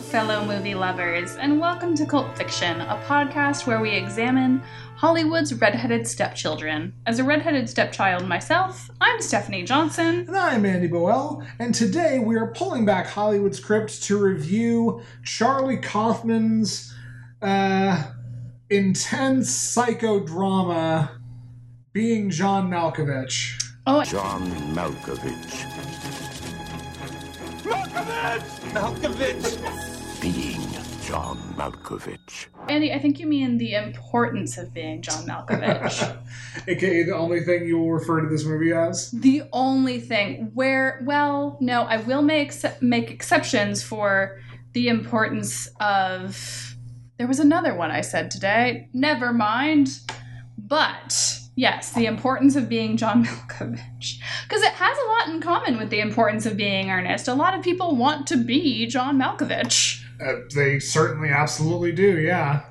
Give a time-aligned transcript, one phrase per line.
[0.00, 4.62] fellow movie lovers, and welcome to Cult Fiction, a podcast where we examine
[4.96, 6.94] Hollywood's redheaded stepchildren.
[7.06, 10.20] As a redheaded stepchild myself, I'm Stephanie Johnson.
[10.20, 15.76] And I'm Andy Boel, and today we are pulling back Hollywood script to review Charlie
[15.76, 16.94] Kaufman's
[17.42, 18.02] uh,
[18.70, 21.10] intense psychodrama,
[21.92, 23.62] Being John Malkovich.
[23.86, 25.66] Oh, John Malkovich.
[27.62, 28.60] Malkovich!
[28.72, 29.89] Malkovich!
[30.20, 30.60] Being
[31.02, 32.46] John Malkovich.
[32.68, 36.18] Andy, I think you mean the importance of being John Malkovich.
[36.68, 39.10] AKA the only thing you will refer to this movie as.
[39.12, 42.52] the only thing where, well, no, I will make
[42.82, 44.38] make exceptions for
[44.72, 46.76] the importance of.
[47.16, 48.88] There was another one I said today.
[48.92, 49.88] Never mind.
[50.58, 54.20] But yes, the importance of being John Malkovich.
[54.44, 57.26] Because it has a lot in common with the importance of being Earnest.
[57.26, 59.99] A lot of people want to be John Malkovich.
[60.22, 62.64] Uh, they certainly absolutely do, yeah.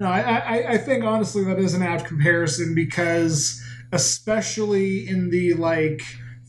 [0.00, 5.54] No, I, I, I think honestly that is an apt comparison because, especially in the
[5.54, 6.02] like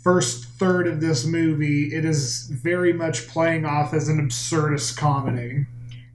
[0.03, 5.65] first third of this movie, it is very much playing off as an absurdist comedy.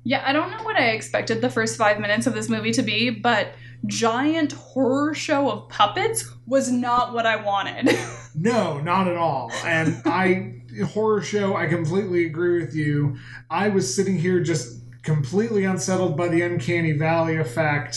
[0.02, 2.82] Yeah, I don't know what I expected the first five minutes of this movie to
[2.82, 3.54] be, but
[3.86, 7.96] giant horror show of puppets was not what I wanted.
[8.32, 9.50] No, not at all.
[9.64, 13.16] And I horror show, I completely agree with you.
[13.48, 17.96] I was sitting here just completely unsettled by the uncanny valley effect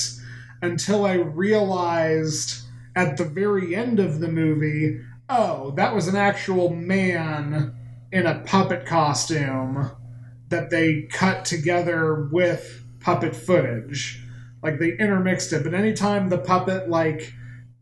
[0.62, 6.70] until I realized at the very end of the movie, oh, that was an actual
[6.70, 7.76] man
[8.12, 9.92] in a puppet costume
[10.50, 14.22] that they cut together with puppet footage.
[14.62, 17.34] Like they intermixed it, but anytime the puppet like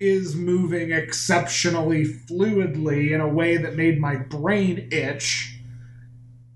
[0.01, 5.59] is moving exceptionally fluidly in a way that made my brain itch,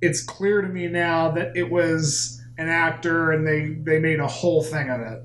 [0.01, 4.27] it's clear to me now that it was an actor and they they made a
[4.27, 5.21] whole thing of it.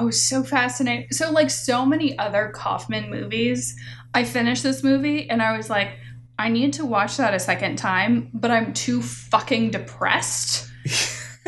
[0.00, 1.12] oh, so fascinating.
[1.12, 3.76] So, like so many other Kaufman movies,
[4.14, 5.90] I finished this movie and I was like,
[6.38, 10.70] I need to watch that a second time, but I'm too fucking depressed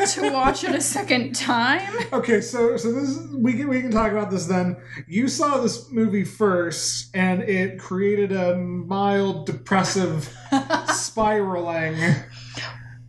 [0.07, 1.81] to watch it a second time.
[2.13, 4.75] Okay, so so this is, we can we can talk about this then.
[5.07, 10.35] You saw this movie first, and it created a mild depressive
[10.87, 11.95] spiraling,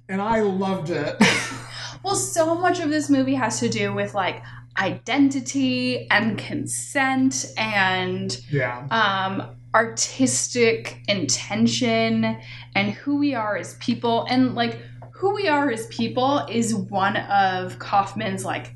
[0.08, 1.16] and I loved it.
[2.04, 4.42] Well, so much of this movie has to do with like
[4.76, 12.40] identity and consent and Yeah, um, artistic intention
[12.74, 14.26] and who we are as people.
[14.28, 14.78] And like
[15.22, 18.74] who we are as people is one of Kaufman's like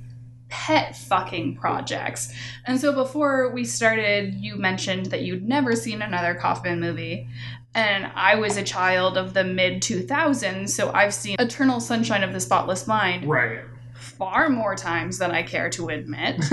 [0.48, 2.32] pet fucking projects.
[2.66, 7.26] And so before we started, you mentioned that you'd never seen another Kaufman movie.
[7.74, 12.32] And I was a child of the mid 2000s, so I've seen Eternal Sunshine of
[12.32, 13.62] the Spotless Mind right.
[13.94, 16.44] far more times than I care to admit.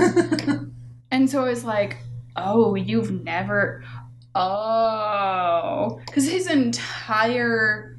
[1.12, 1.98] and so I was like,
[2.34, 3.84] oh, you've never.
[4.34, 6.00] Oh.
[6.04, 7.93] Because his entire.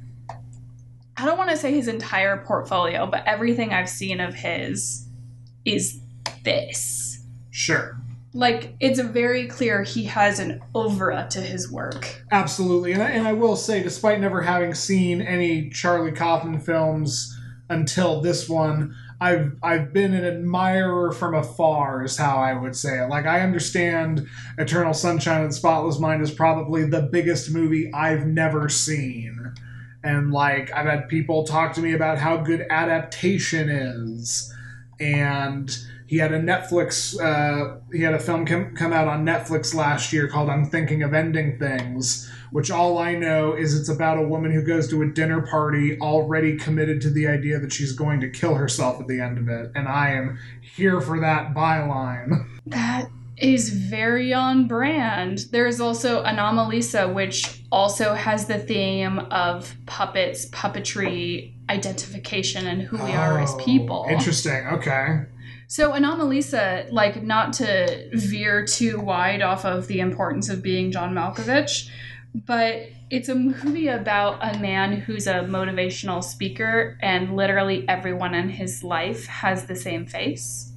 [1.18, 5.06] I don't want to say his entire portfolio, but everything I've seen of his
[5.64, 6.00] is
[6.44, 7.24] this.
[7.50, 7.98] Sure.
[8.34, 12.22] Like, it's very clear he has an oeuvre to his work.
[12.30, 17.34] Absolutely, and I, and I will say, despite never having seen any Charlie Kaufman films
[17.70, 23.02] until this one, I've I've been an admirer from afar, is how I would say
[23.02, 23.08] it.
[23.08, 24.26] Like I understand
[24.58, 29.45] Eternal Sunshine of the Spotless Mind is probably the biggest movie I've never seen,
[30.06, 34.52] and like I've had people talk to me about how good adaptation is,
[35.00, 37.20] and he had a Netflix.
[37.20, 41.02] Uh, he had a film come, come out on Netflix last year called "I'm Thinking
[41.02, 45.02] of Ending Things," which all I know is it's about a woman who goes to
[45.02, 49.08] a dinner party already committed to the idea that she's going to kill herself at
[49.08, 52.46] the end of it, and I am here for that byline.
[52.66, 55.46] That is very on brand.
[55.50, 63.12] There's also Anomalisa, which also has the theme of puppets, puppetry, identification, and who we
[63.12, 64.06] are as Oh, people.
[64.08, 64.66] Interesting.
[64.66, 65.22] Okay.
[65.68, 71.12] So Anomalisa, like not to veer too wide off of the importance of being John
[71.12, 71.88] Malkovich,
[72.34, 78.48] but it's a movie about a man who's a motivational speaker and literally everyone in
[78.48, 80.72] his life has the same face.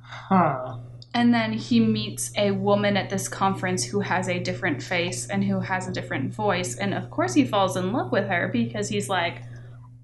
[0.00, 0.78] Huh.
[1.14, 5.42] And then he meets a woman at this conference who has a different face and
[5.42, 6.76] who has a different voice.
[6.76, 9.42] And of course, he falls in love with her because he's like,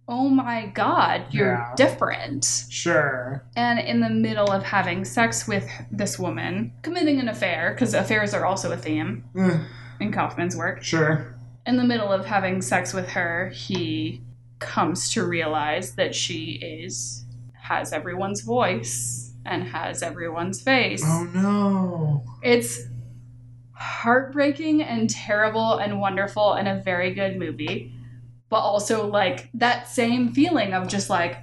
[0.09, 1.73] oh my god, you're Yeah.
[1.77, 2.45] different.
[2.69, 3.43] Sure.
[3.57, 8.35] And in the middle of having sex with this woman, committing an affair, because affairs
[8.35, 9.59] are also a theme Eh,
[10.01, 11.35] in Kaufman's work, sure.
[11.67, 14.21] in the middle of having sex with her, he
[14.59, 17.25] comes to realize that she is
[17.63, 21.03] has everyone's voice and has everyone's face.
[21.05, 22.25] Oh no.
[22.43, 22.81] It's
[23.73, 27.93] heartbreaking and terrible and wonderful and a very good movie.
[28.49, 31.39] But also like that same feeling of just like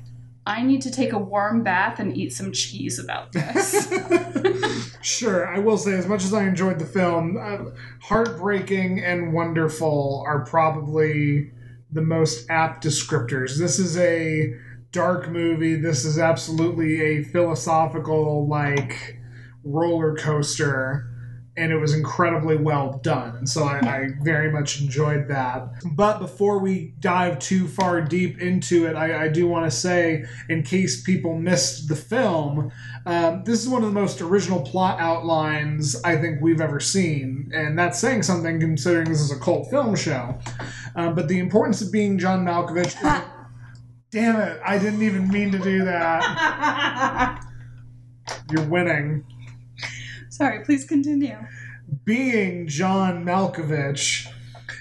[0.46, 3.94] I need to take a warm bath and eat some cheese about this.
[5.02, 7.72] sure, I will say, as much as I enjoyed the film, uh,
[8.02, 11.52] heartbreaking and wonderful are probably
[11.92, 13.58] the most apt descriptors.
[13.58, 14.56] This is a
[14.92, 15.76] dark movie.
[15.76, 19.18] This is absolutely a philosophical, like,
[19.64, 21.08] roller coaster.
[21.58, 23.36] And it was incredibly well done.
[23.36, 25.68] And so I, I very much enjoyed that.
[25.84, 30.24] But before we dive too far deep into it, I, I do want to say,
[30.48, 32.72] in case people missed the film,
[33.06, 37.52] um, this is one of the most original plot outlines I think we've ever seen.
[37.54, 40.40] And that's saying something considering this is a cult film show.
[40.96, 42.96] Um, but the importance of being John Malkovich.
[44.12, 47.42] Damn it, I didn't even mean to do that.
[48.52, 49.24] You're winning.
[50.28, 51.38] Sorry, please continue.
[52.04, 54.28] Being John Malkovich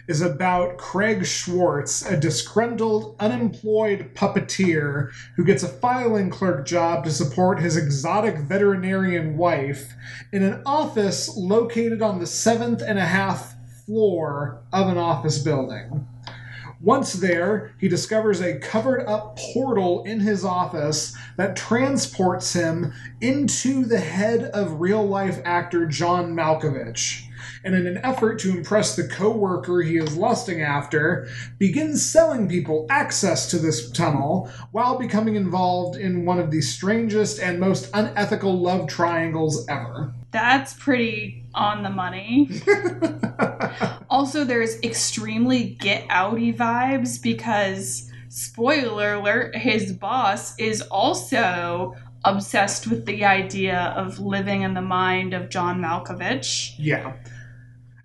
[0.08, 7.12] is about Craig Schwartz, a disgruntled, unemployed puppeteer who gets a filing clerk job to
[7.12, 9.94] support his exotic veterinarian wife
[10.32, 13.54] in an office located on the seventh and a half
[13.86, 16.08] floor of an office building.
[16.82, 23.84] Once there, he discovers a covered up portal in his office that transports him into
[23.84, 27.29] the head of real life actor John Malkovich.
[27.62, 31.28] And in an effort to impress the co-worker he is lusting after,
[31.58, 37.38] begins selling people access to this tunnel while becoming involved in one of the strangest
[37.38, 40.14] and most unethical love triangles ever.
[40.30, 42.48] That's pretty on the money.
[44.10, 53.06] also, there's extremely get outy vibes because, spoiler alert, his boss is also obsessed with
[53.06, 56.74] the idea of living in the mind of John Malkovich.
[56.78, 57.14] Yeah.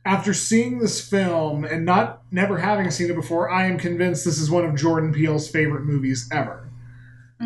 [0.06, 4.40] After seeing this film and not never having seen it before, I am convinced this
[4.40, 6.70] is one of Jordan Peele's favorite movies ever.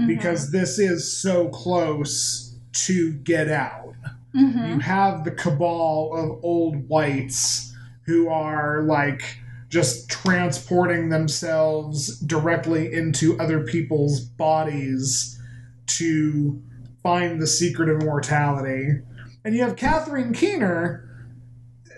[0.05, 3.95] Because this is so close to Get Out.
[4.35, 4.75] Mhm.
[4.75, 7.73] You have the cabal of old whites
[8.05, 9.23] who are like
[9.69, 15.39] just transporting themselves directly into other people's bodies
[15.87, 16.61] to
[17.01, 18.99] find the secret of immortality.
[19.43, 21.08] And you have Catherine Keener,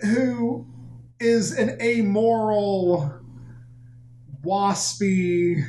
[0.02, 0.66] who
[1.20, 3.12] is an amoral,
[4.44, 5.64] waspy,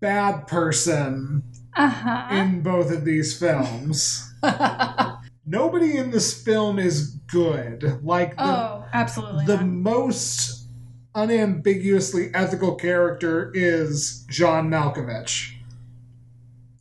[0.00, 1.42] bad person
[1.76, 2.28] Uh-huh.
[2.34, 4.32] in both of these films.
[5.46, 8.00] Nobody in this film is good.
[8.02, 9.44] Like the, oh, absolutely.
[9.46, 9.66] the not.
[9.66, 10.66] most
[11.14, 15.52] unambiguously ethical character is John Malkovich.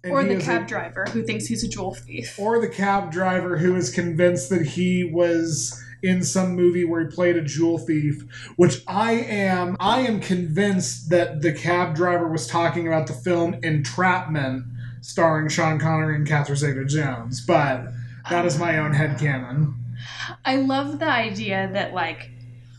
[0.04, 2.38] And or the is a- cab driver who thinks he's a jewel thief.
[2.40, 7.16] or the cab driver who is convinced that he was in some movie where he
[7.16, 8.24] played a jewel thief
[8.56, 13.56] which i am i am convinced that the cab driver was talking about the film
[13.63, 14.63] entrapment
[15.02, 17.86] starring sean connery and catherine zeta-jones but
[18.30, 19.74] that is my own head headcanon
[20.44, 22.31] I love the idea that like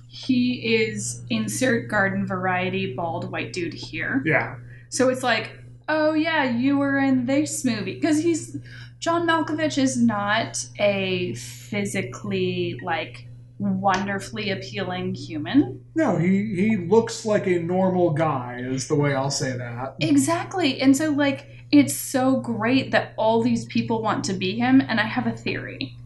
[0.09, 4.23] he is insert garden variety bald white dude here.
[4.25, 4.57] yeah
[4.89, 5.51] So it's like,
[5.89, 8.57] oh yeah, you were in this movie because he's
[8.99, 15.81] John Malkovich is not a physically like wonderfully appealing human.
[15.95, 20.81] no he he looks like a normal guy is the way i'll say that Exactly.
[20.83, 25.01] And so like it's so great that all these people want to be him and
[25.01, 25.97] I have a theory.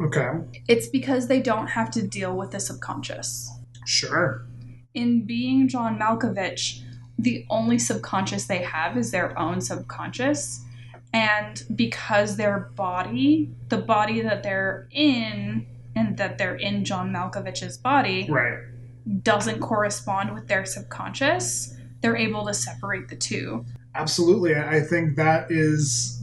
[0.00, 0.28] okay
[0.68, 3.50] It's because they don't have to deal with the subconscious.
[3.84, 4.46] sure
[4.94, 6.82] in being John Malkovich,
[7.18, 10.64] the only subconscious they have is their own subconscious.
[11.12, 17.76] And because their body, the body that they're in, and that they're in John Malkovich's
[17.76, 18.58] body, right
[19.22, 23.64] doesn't correspond with their subconscious, they're able to separate the two.
[23.94, 24.54] Absolutely.
[24.54, 26.22] I think that is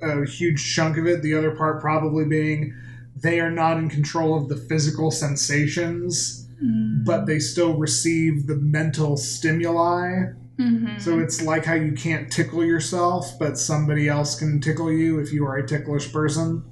[0.00, 1.22] a huge chunk of it.
[1.22, 2.74] The other part probably being
[3.16, 7.04] they are not in control of the physical sensations, mm.
[7.04, 10.26] but they still receive the mental stimuli.
[10.58, 11.00] Mhm.
[11.00, 15.32] So it's like how you can't tickle yourself, but somebody else can tickle you if
[15.32, 16.64] you are a ticklish person.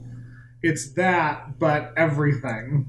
[0.63, 2.87] It's that, but everything.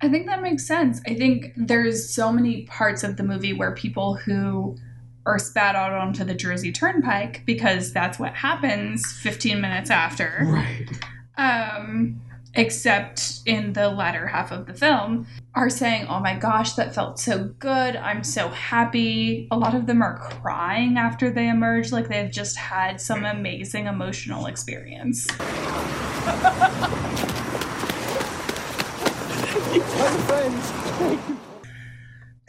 [0.00, 1.00] I think that makes sense.
[1.06, 4.76] I think there's so many parts of the movie where people who
[5.24, 10.42] are spat out onto the Jersey Turnpike because that's what happens 15 minutes after.
[10.44, 10.88] Right.
[11.36, 12.20] Um,
[12.56, 17.18] except in the latter half of the film, are saying, Oh my gosh, that felt
[17.18, 17.96] so good.
[17.96, 19.48] I'm so happy.
[19.50, 23.86] A lot of them are crying after they emerge, like they've just had some amazing
[23.86, 25.26] emotional experience.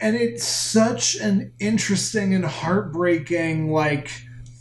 [0.00, 4.10] and it's such an interesting and heartbreaking like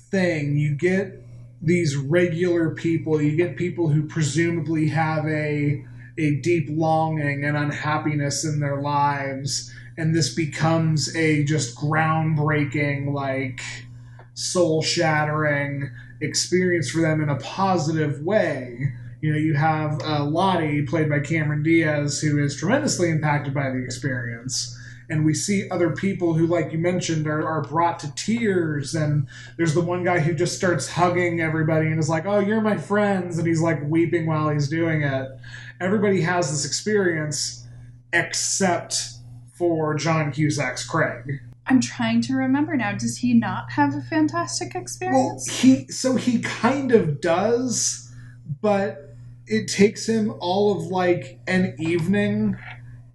[0.09, 1.24] thing you get
[1.65, 3.21] these regular people.
[3.21, 5.85] You get people who presumably have a
[6.17, 13.61] a deep longing and unhappiness in their lives and this becomes a just groundbreaking like
[14.33, 15.91] soul shattering
[16.21, 18.93] experience for them in a positive way.
[19.21, 23.71] You know you have uh, lottie played by cameron diaz who is tremendously impacted by
[23.71, 24.74] the experience
[25.09, 29.27] and we see other people who like you mentioned are, are brought to tears and
[29.57, 32.77] there's the one guy who just starts hugging everybody and is like oh you're my
[32.77, 35.29] friends and he's like weeping while he's doing it
[35.79, 37.67] everybody has this experience
[38.13, 39.09] except
[39.53, 42.91] for john cusack's craig I'm trying to remember now.
[42.91, 45.17] Does he not have a fantastic experience?
[45.17, 45.87] well experience?
[45.87, 48.13] he so he kind of does
[48.61, 49.15] but
[49.47, 52.57] it takes him all of like an evening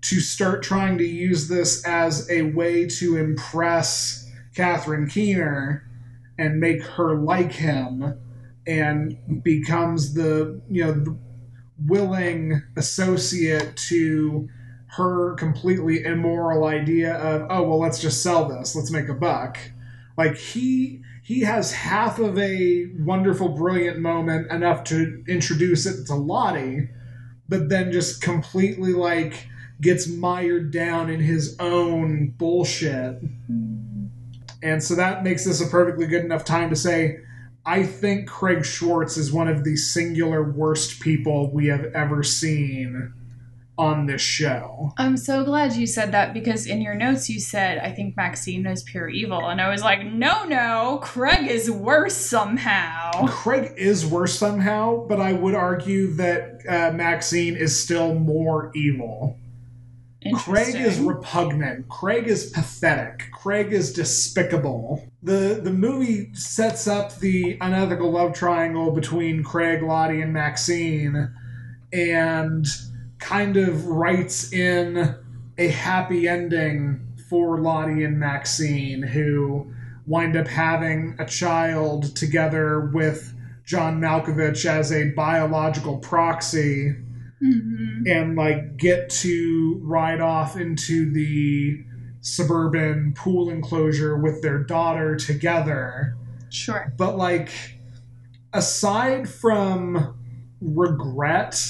[0.02, 5.86] to start trying to use this as a way to impress Catherine Keener
[6.38, 8.18] and make her like him
[8.66, 11.16] and becomes the you know the
[11.86, 14.48] willing associate to
[14.88, 18.74] her completely immoral idea of oh well let's just sell this.
[18.74, 19.58] Let's make a buck.
[20.16, 26.14] Like he he has half of a wonderful brilliant moment enough to introduce it to
[26.14, 26.88] Lottie
[27.50, 29.48] but then just completely like
[29.80, 33.20] gets mired down in his own bullshit
[34.62, 37.18] and so that makes this a perfectly good enough time to say
[37.64, 43.12] I think Craig Schwartz is one of the singular worst people we have ever seen
[43.80, 44.92] on this show.
[44.98, 48.66] I'm so glad you said that because in your notes you said, I think Maxine
[48.66, 49.48] is pure evil.
[49.48, 53.26] And I was like, no, no, Craig is worse somehow.
[53.26, 59.38] Craig is worse somehow, but I would argue that uh, Maxine is still more evil.
[60.34, 61.88] Craig is repugnant.
[61.88, 63.30] Craig is pathetic.
[63.32, 65.08] Craig is despicable.
[65.22, 71.32] The the movie sets up the unethical love triangle between Craig, Lottie, and Maxine
[71.92, 72.66] and
[73.18, 75.16] kind of writes in
[75.58, 79.72] a happy ending for Lottie and Maxine who
[80.06, 83.34] wind up having a child together with
[83.64, 86.96] John Malkovich as a biological proxy
[87.42, 88.06] Mhm.
[88.06, 91.84] and like get to ride off into the
[92.20, 96.14] suburban pool enclosure with their daughter together.
[96.50, 96.92] Sure.
[96.98, 97.50] But like
[98.52, 100.14] aside from
[100.60, 101.62] regret,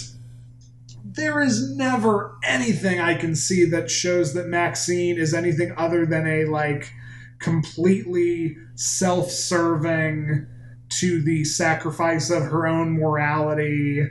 [1.04, 6.26] there is never anything I can see that shows that Maxine is anything other than
[6.26, 6.92] a like
[7.38, 10.46] completely self-serving
[10.88, 14.04] to the sacrifice of her own morality,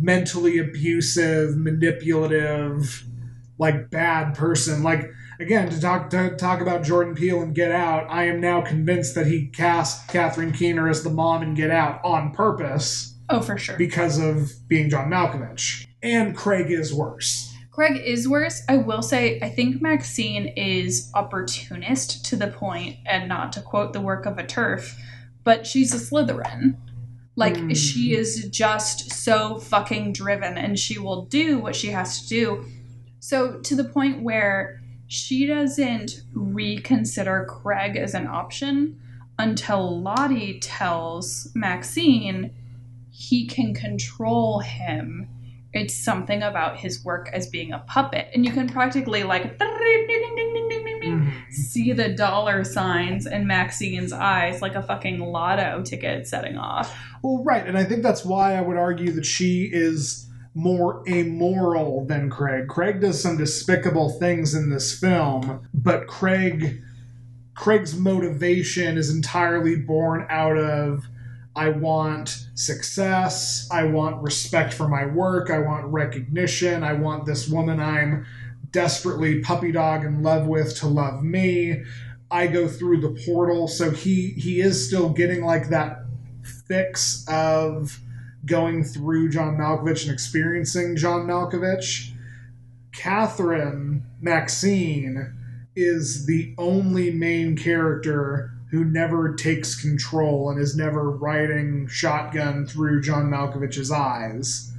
[0.00, 3.04] mentally abusive, manipulative,
[3.58, 4.82] like bad person.
[4.82, 8.60] Like again, to talk to talk about Jordan Peele and Get Out, I am now
[8.60, 13.40] convinced that he cast Catherine Keener as the mom in Get Out on purpose Oh,
[13.40, 13.76] for sure.
[13.76, 15.86] because of being John Malkovich.
[16.02, 17.52] And Craig is worse.
[17.72, 18.62] Craig is worse.
[18.68, 23.92] I will say, I think Maxine is opportunist to the point, and not to quote
[23.92, 24.96] the work of a turf,
[25.44, 26.76] but she's a Slytherin.
[27.36, 27.72] Like, Hmm.
[27.74, 32.64] she is just so fucking driven, and she will do what she has to do.
[33.20, 38.98] So, to the point where she doesn't reconsider Craig as an option
[39.38, 42.50] until Lottie tells Maxine
[43.10, 45.28] he can control him
[45.72, 49.58] it's something about his work as being a puppet and you can practically like
[51.06, 51.50] Mm-hmm.
[51.50, 57.42] see the dollar signs in maxine's eyes like a fucking lotto ticket setting off Well,
[57.44, 62.30] right, and I think that's why I would argue that she is more amoral than
[62.30, 62.66] Craig.
[62.66, 66.82] Craig does some despicable things in this film, but Craig
[67.54, 71.06] Craig's motivation is entirely born out of
[71.56, 77.48] I want success, I want respect for my work, I want recognition, I want this
[77.48, 78.26] woman I'm
[78.70, 81.82] desperately puppy dog in love with to love me.
[82.30, 86.04] I go through the portal, so he he is still getting like that
[86.66, 88.00] fix of
[88.44, 92.12] going through John Malkovich and experiencing John Malkovich.
[92.92, 95.34] Catherine Maxine
[95.74, 103.02] is the only main character who never takes control and is never riding shotgun through
[103.02, 104.72] John Malkovich's eyes.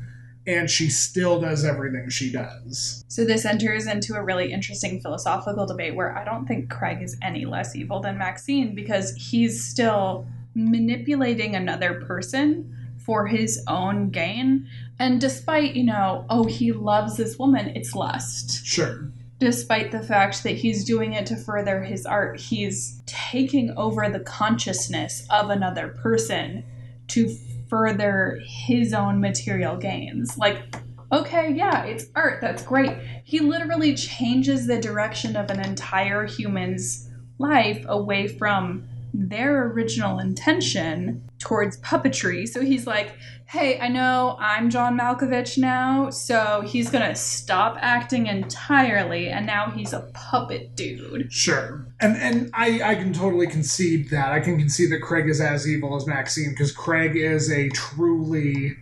[0.48, 3.04] And she still does everything she does.
[3.10, 7.18] So this enters into a really interesting philosophical debate where I don't think Craig is
[7.22, 10.26] any less evil than Maxine because he's still
[10.56, 14.68] manipulating another person for his own gain.
[15.00, 18.66] And despite, you know, oh, he loves this woman, it's lust.
[18.66, 19.12] Sure.
[19.40, 24.22] Despite the fact that he's doing it to further his art, he's taking over the
[24.22, 26.64] consciousness of another person
[27.10, 27.38] to
[27.70, 30.38] further his own material gains.
[30.38, 30.76] Like,
[31.12, 32.92] okay, yeah, it's art, that's great.
[33.24, 37.10] He literally changes the direction of an entire human's
[37.40, 42.48] life away from their original intention towards puppetry.
[42.48, 43.14] So he's like,
[43.46, 49.72] hey, I know I'm John Malkovich now, so he's gonna stop acting entirely, and now
[49.72, 51.32] he's a puppet dude.
[51.32, 51.88] Sure.
[52.00, 54.34] And and I, I can totally concede that.
[54.34, 58.76] I can concede that Craig is as evil as Maxine because Craig is a truly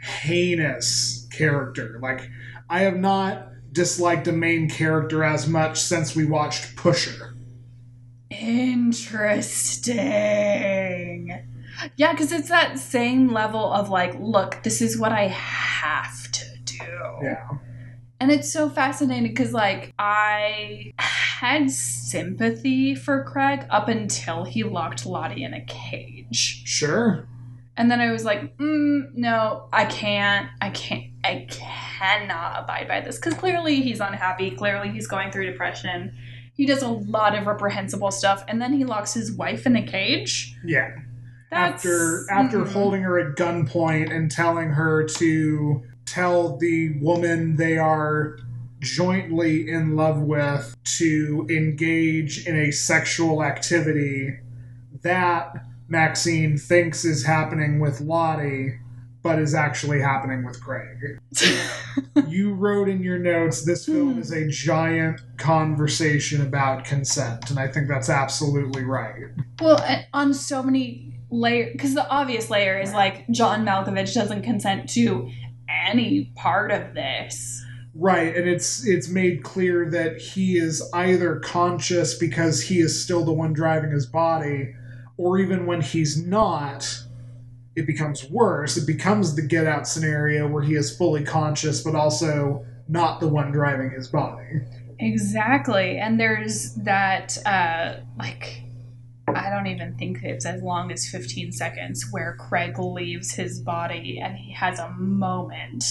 [0.00, 1.98] heinous character.
[2.02, 2.28] Like
[2.68, 7.34] I have not disliked a main character as much since we watched Pusher.
[8.30, 9.12] Interesting.
[11.96, 16.44] Yeah, because it's that same level of like, look, this is what I have to
[16.64, 16.84] do.
[17.22, 17.48] Yeah.
[18.22, 25.04] And it's so fascinating because, like, I had sympathy for Craig up until he locked
[25.04, 26.62] Lottie in a cage.
[26.64, 27.26] Sure.
[27.76, 30.48] And then I was like, mm, no, I can't.
[30.60, 31.10] I can't.
[31.24, 33.16] I cannot abide by this.
[33.16, 34.52] Because clearly he's unhappy.
[34.52, 36.16] Clearly he's going through depression.
[36.54, 38.44] He does a lot of reprehensible stuff.
[38.46, 40.54] And then he locks his wife in a cage.
[40.64, 40.90] Yeah.
[41.52, 42.72] That's, after after mm.
[42.72, 48.38] holding her at gunpoint and telling her to tell the woman they are
[48.80, 54.38] jointly in love with to engage in a sexual activity
[55.02, 55.52] that
[55.88, 58.78] Maxine thinks is happening with Lottie
[59.22, 61.20] but is actually happening with Craig.
[62.28, 67.68] you wrote in your notes this film is a giant conversation about consent and I
[67.68, 69.26] think that's absolutely right.
[69.60, 69.84] Well,
[70.14, 75.30] on so many layer because the obvious layer is like John Malkovich doesn't consent to
[75.68, 77.64] any part of this.
[77.94, 83.24] Right, and it's it's made clear that he is either conscious because he is still
[83.24, 84.74] the one driving his body,
[85.16, 87.02] or even when he's not,
[87.76, 88.76] it becomes worse.
[88.76, 93.28] It becomes the get out scenario where he is fully conscious but also not the
[93.28, 94.60] one driving his body.
[94.98, 95.98] Exactly.
[95.98, 98.62] And there's that uh like
[99.36, 104.20] I don't even think it's as long as 15 seconds where Craig leaves his body
[104.20, 105.84] and he has a moment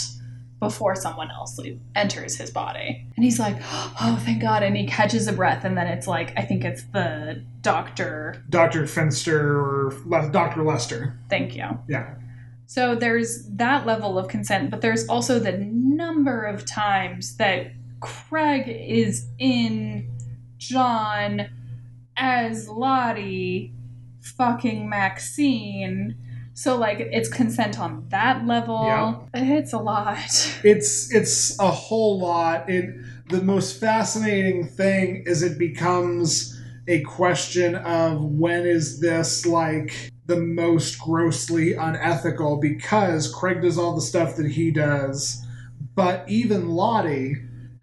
[0.62, 3.04] before someone else leave, enters his body.
[3.16, 4.62] And he's like, oh, thank God.
[4.62, 5.66] And he catches a breath.
[5.66, 8.44] And then it's like, I think it's the doctor.
[8.48, 8.86] Dr.
[8.86, 10.64] Finster or Le- Dr.
[10.64, 11.18] Lester.
[11.30, 11.80] Thank you.
[11.90, 12.14] Yeah.
[12.68, 18.70] So there's that level of consent, but there's also the number of times that Craig
[18.70, 20.10] is in
[20.58, 21.50] John
[22.18, 23.74] as Lottie
[24.22, 26.16] fucking Maxine.
[26.54, 28.84] So like it's consent on that level.
[28.86, 29.20] Yeah.
[29.34, 30.18] It's a lot.
[30.64, 32.70] It's it's a whole lot.
[32.70, 32.94] It
[33.30, 40.38] the most fascinating thing is it becomes a question of when is this like the
[40.38, 45.44] most grossly unethical because Craig does all the stuff that he does,
[45.96, 47.36] but even Lottie,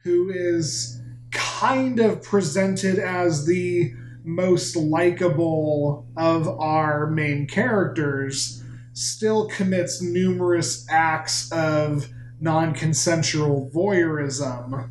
[0.04, 3.92] who is kind of presented as the
[4.28, 8.62] most likable of our main characters,
[8.92, 12.08] still commits numerous acts of
[12.40, 14.90] non consensual voyeurism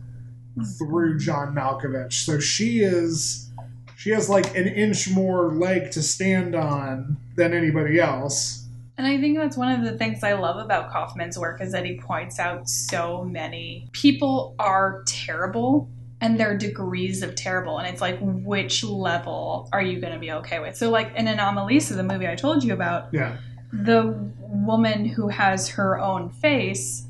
[0.77, 1.19] through hmm.
[1.19, 2.13] John Malkovich.
[2.13, 3.49] So she is.
[3.95, 8.65] She has like an inch more leg to stand on than anybody else.
[8.97, 11.85] And I think that's one of the things I love about Kaufman's work is that
[11.85, 15.89] he points out so many people are terrible
[16.21, 17.77] and their degrees of terrible.
[17.77, 20.75] And it's like, which level are you going to be okay with?
[20.75, 23.37] So, like in Anomalisa, the movie I told you about, Yeah.
[23.71, 27.05] the woman who has her own face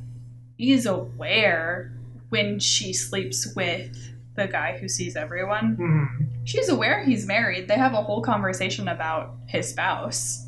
[0.58, 1.94] is aware
[2.30, 3.96] when she sleeps with
[4.36, 5.76] the guy who sees everyone.
[5.76, 6.06] hmm
[6.44, 7.68] She's aware he's married.
[7.68, 10.46] They have a whole conversation about his spouse.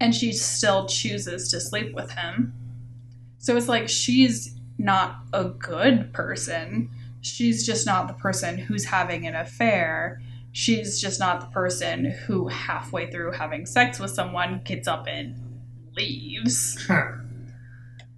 [0.00, 2.52] And she still chooses to sleep with him.
[3.38, 6.88] So it's like she's not a good person.
[7.28, 10.20] She's just not the person who's having an affair.
[10.52, 15.36] She's just not the person who, halfway through having sex with someone, gets up and
[15.96, 16.86] leaves.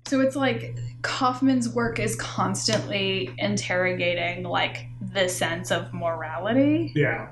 [0.07, 6.93] So it's like Kaufman's work is constantly interrogating like the sense of morality.
[6.95, 7.29] Yeah.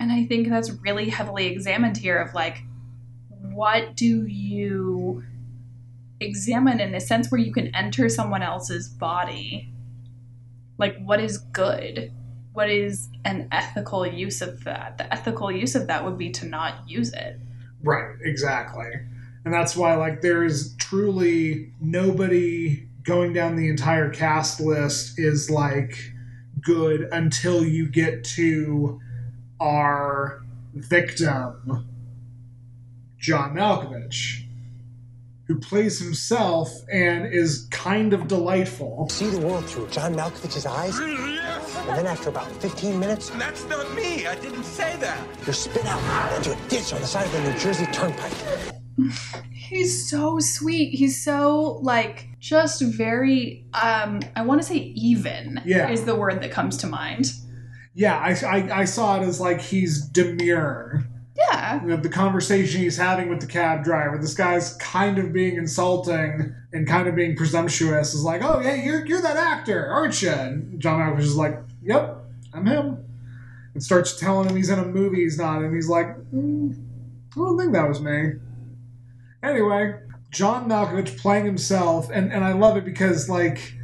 [0.00, 2.62] And I think that's really heavily examined here of like
[3.28, 5.22] what do you
[6.20, 9.71] examine in a sense where you can enter someone else's body.
[10.82, 12.10] Like, what is good?
[12.54, 14.98] What is an ethical use of that?
[14.98, 17.38] The ethical use of that would be to not use it.
[17.84, 18.90] Right, exactly.
[19.44, 25.48] And that's why, like, there is truly nobody going down the entire cast list is
[25.48, 26.14] like
[26.60, 29.00] good until you get to
[29.60, 30.42] our
[30.74, 31.86] victim,
[33.18, 34.41] John Malkovich,
[35.46, 39.08] who plays himself and is kind of delightful.
[39.10, 43.92] See the world through John Malkovich's eyes, and then after about 15 minutes, That's not
[43.94, 44.26] me.
[44.26, 45.18] I didn't say that.
[45.44, 48.32] you're spit out into a ditch on the side of the New Jersey Turnpike.
[49.50, 50.94] He's so sweet.
[50.94, 55.88] He's so like just very um I want to say even Yeah.
[55.90, 57.32] is the word that comes to mind.
[57.94, 61.04] Yeah, I, I, I saw it as like he's demure.
[61.36, 61.80] Yeah.
[61.82, 65.56] You know, the conversation he's having with the cab driver, this guy's kind of being
[65.56, 68.14] insulting and kind of being presumptuous.
[68.14, 70.30] Is like, oh, yeah, you're you're that actor, aren't you?
[70.30, 72.18] And John Malkovich is like, yep,
[72.52, 73.04] I'm him.
[73.74, 76.74] And starts telling him he's in a movie he's not, and he's like, mm,
[77.32, 78.34] I don't think that was me.
[79.42, 79.98] Anyway,
[80.30, 83.74] John Malkovich playing himself, and and I love it because like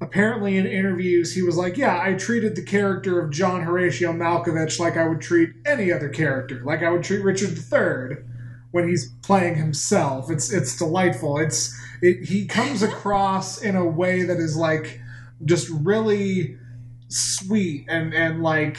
[0.00, 4.78] apparently in interviews he was like, "Yeah, I treated the character of John Horatio Malkovich
[4.80, 8.24] like I would treat any other character, like I would treat Richard III
[8.70, 10.30] when he's playing himself.
[10.30, 11.38] It's it's delightful.
[11.38, 15.00] It's it, he comes across in a way that is like
[15.44, 16.56] just really
[17.08, 18.78] sweet and and like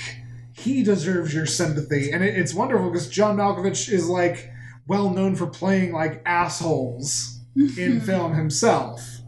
[0.54, 4.50] he deserves your sympathy, and it, it's wonderful because John Malkovich is like
[4.88, 7.40] well known for playing like assholes
[7.78, 9.21] in film himself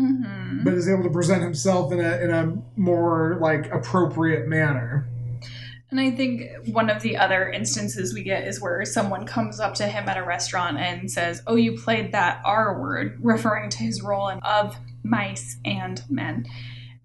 [0.00, 5.08] hmm but is able to present himself in a in a more like appropriate manner.
[5.90, 9.74] And I think one of the other instances we get is where someone comes up
[9.74, 13.78] to him at a restaurant and says, "Oh, you played that R word," referring to
[13.78, 16.46] his role in Of Mice and Men.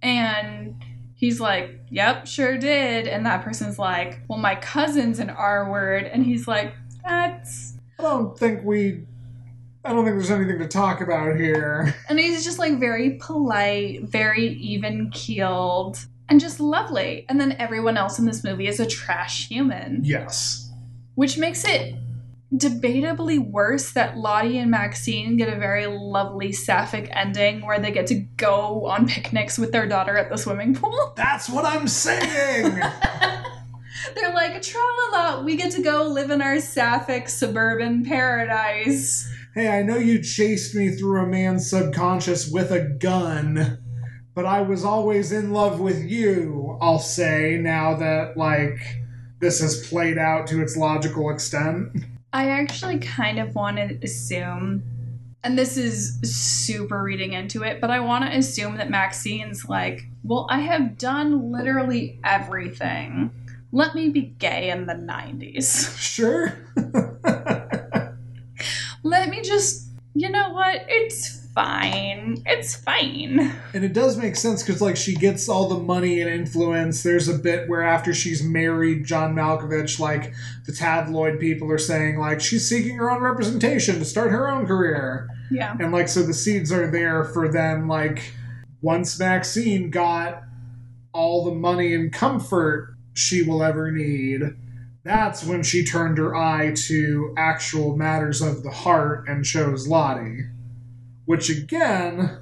[0.03, 0.75] And
[1.15, 6.03] he's like, "Yep, sure did." And that person's like, "Well, my cousin's an R word."
[6.03, 9.05] And he's like, "That's I don't think we.
[9.85, 11.93] I don't think there's anything to talk about here.
[12.09, 17.25] And he's just like very polite, very even keeled, and just lovely.
[17.29, 20.71] And then everyone else in this movie is a trash human, Yes.
[21.13, 21.95] which makes it
[22.53, 28.07] debatably worse that Lottie and Maxine get a very lovely sapphic ending where they get
[28.07, 31.13] to go on picnics with their daughter at the swimming pool.
[31.17, 32.79] That's what I'm saying.
[34.15, 34.79] They're like, tra
[35.11, 39.27] la la, we get to go live in our sapphic suburban paradise.
[39.55, 43.79] Hey, I know you chased me through a man's subconscious with a gun,
[44.33, 48.77] but I was always in love with you, I'll say, now that, like,
[49.39, 51.87] this has played out to its logical extent.
[52.33, 54.83] I actually kind of want to assume,
[55.41, 60.01] and this is super reading into it, but I want to assume that Maxine's like,
[60.25, 63.31] well, I have done literally everything.
[63.71, 65.97] Let me be gay in the 90s.
[65.97, 66.53] Sure.
[69.05, 70.83] Let me just, you know what?
[70.87, 72.41] It's fine.
[72.47, 73.53] It's fine.
[73.75, 77.03] And it does make sense because, like, she gets all the money and influence.
[77.03, 80.33] There's a bit where after she's married John Malkovich, like,
[80.65, 84.65] the tabloid people are saying, like, she's seeking her own representation to start her own
[84.65, 85.29] career.
[85.51, 85.77] Yeah.
[85.79, 88.33] And, like, so the seeds are there for them, like,
[88.81, 90.41] once Maxine got
[91.13, 94.41] all the money and comfort she will ever need,
[95.05, 100.45] that's when she turned her eye to actual matters of the heart and chose Lottie.
[101.25, 102.39] Which, again,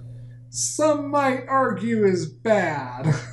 [0.50, 3.14] some might argue is bad.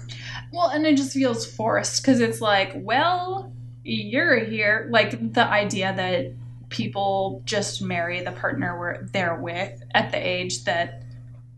[0.52, 3.52] Well, and it just feels forced because it's like, well,
[3.84, 4.88] you're here.
[4.90, 6.32] Like the idea that
[6.70, 11.04] people just marry the partner where they're with at the age that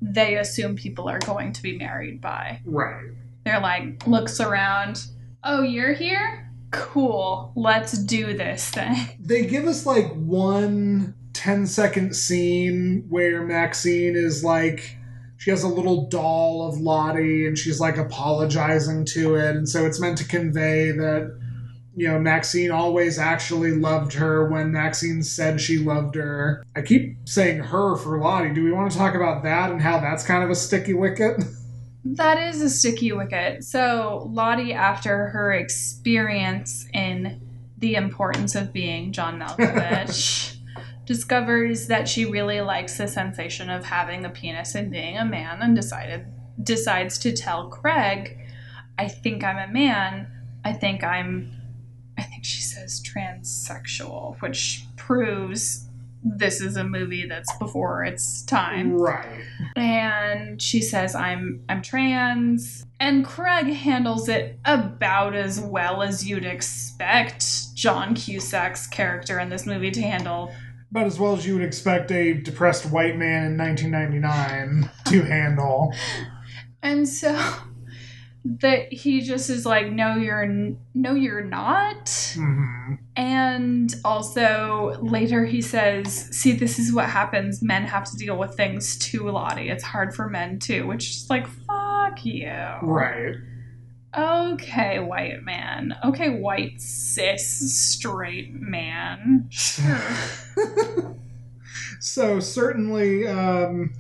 [0.03, 2.61] they assume people are going to be married by.
[2.65, 3.13] right.
[3.45, 5.05] They're like, looks around,
[5.43, 6.49] oh, you're here?
[6.73, 8.97] Cool, let's do this thing.
[9.21, 14.97] They give us like one 10 second scene where Maxine is like,
[15.37, 19.57] she has a little doll of Lottie and she's like apologizing to it.
[19.57, 21.39] And so it's meant to convey that,
[21.95, 26.65] you know, Maxine always actually loved her when Maxine said she loved her.
[26.75, 28.55] I keep saying her for Lottie.
[28.55, 31.43] Do we want to talk about that and how that's kind of a sticky wicket?
[32.05, 33.65] That is a sticky wicket.
[33.65, 37.41] So, Lottie, after her experience in
[37.79, 40.57] the importance of being John Malkovich,
[41.07, 45.63] discovers that she really likes the sensation of having a penis and being a man
[45.63, 46.27] and decided
[46.63, 48.39] decides to tell Craig,
[48.99, 50.29] I think I'm a man.
[50.65, 51.53] I think I'm
[52.19, 55.89] I think she says transsexual, which proves
[56.23, 58.97] this is a movie that's before its time.
[58.97, 59.45] Right.
[59.77, 62.85] And she says, I'm I'm trans.
[63.01, 69.67] And Craig handles it about as well as you'd expect John Cusack's character in this
[69.67, 70.53] movie to handle.
[70.91, 75.95] About as well as you would expect a depressed white man in 1999 to handle.
[76.85, 77.41] And so
[78.45, 82.35] that he just is like, no, you're n- no, you're not.
[82.35, 87.63] hmm And also later he says, see, this is what happens.
[87.63, 89.69] Men have to deal with things too, Lottie.
[89.69, 92.53] It's hard for men too, which is like, fuck you.
[92.83, 93.37] Right.
[94.17, 95.97] Okay, white man.
[96.05, 99.47] Okay, white cis straight man.
[99.51, 100.01] Sure.
[102.01, 103.93] So certainly, um,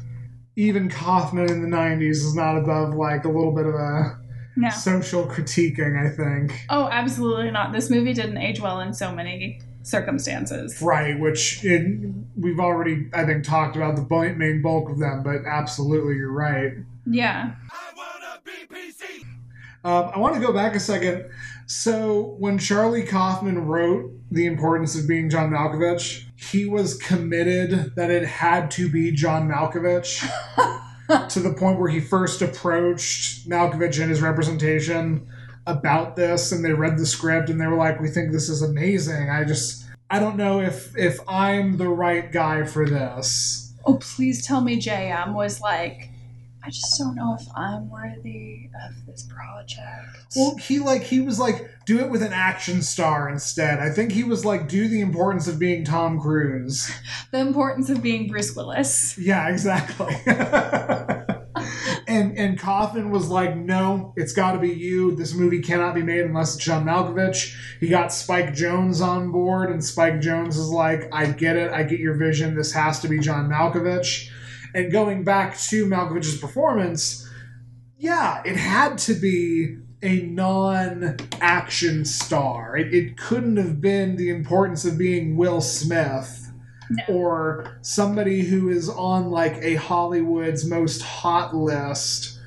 [0.56, 4.18] even Kaufman in the '90s is not above like a little bit of a
[4.56, 4.70] no.
[4.70, 5.98] social critiquing.
[5.98, 6.66] I think.
[6.68, 7.72] Oh, absolutely not.
[7.72, 10.80] This movie didn't age well in so many circumstances.
[10.80, 15.44] Right, which in, we've already, I think, talked about the main bulk of them, but
[15.46, 16.72] absolutely, you're right.
[17.06, 17.52] Yeah.
[17.70, 19.24] I wanna be PC.
[19.84, 21.28] Um, I want to go back a second.
[21.66, 28.10] So, when Charlie Kaufman wrote The Importance of Being John Malkovich, he was committed that
[28.10, 30.28] it had to be John Malkovich
[31.30, 35.26] to the point where he first approached Malkovich and his representation
[35.66, 38.62] about this and they read the script and they were like we think this is
[38.62, 39.30] amazing.
[39.30, 43.74] I just i don't know if if i'm the right guy for this.
[43.84, 46.10] Oh, please tell me JM was like,
[46.64, 50.34] I just don't know if I'm worthy of this project.
[50.36, 53.80] Well, he like he was like do it with an action star instead.
[53.80, 56.90] I think he was like do the importance of being Tom Cruise.
[57.32, 59.18] the importance of being Bruce Willis.
[59.18, 60.14] Yeah, exactly.
[62.06, 65.16] and and Kaufman was like, no, it's got to be you.
[65.16, 67.56] This movie cannot be made unless it's John Malkovich.
[67.80, 71.82] He got Spike Jonze on board, and Spike Jonze is like, I get it, I
[71.82, 72.54] get your vision.
[72.54, 74.30] This has to be John Malkovich.
[74.74, 77.28] And going back to Malkovich's performance,
[77.98, 82.76] yeah, it had to be a non-action star.
[82.76, 86.50] It, it couldn't have been the importance of being Will Smith
[86.90, 87.04] No.
[87.08, 92.38] or somebody who is on like a Hollywood's most hot list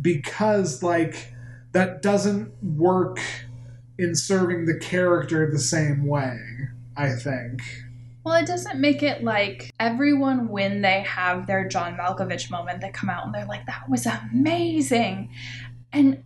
[0.00, 1.32] because like
[1.72, 3.20] that doesn't work
[3.98, 6.38] in serving the character the same way,
[6.96, 7.62] I think.
[8.28, 12.90] Well, it doesn't make it like everyone when they have their John Malkovich moment, they
[12.90, 15.30] come out and they're like, "That was amazing,"
[15.94, 16.22] and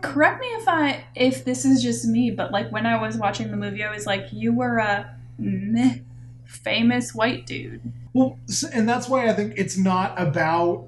[0.00, 3.50] correct me if I if this is just me, but like when I was watching
[3.50, 5.96] the movie, I was like, "You were a meh,
[6.44, 7.80] famous white dude."
[8.12, 8.38] Well,
[8.72, 10.86] and that's why I think it's not about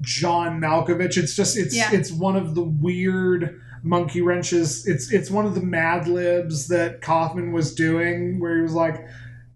[0.00, 1.18] John Malkovich.
[1.18, 1.90] It's just it's Yeah.
[1.92, 4.86] it's one of the weird monkey wrenches.
[4.86, 9.06] It's it's one of the Mad Libs that Kaufman was doing, where he was like,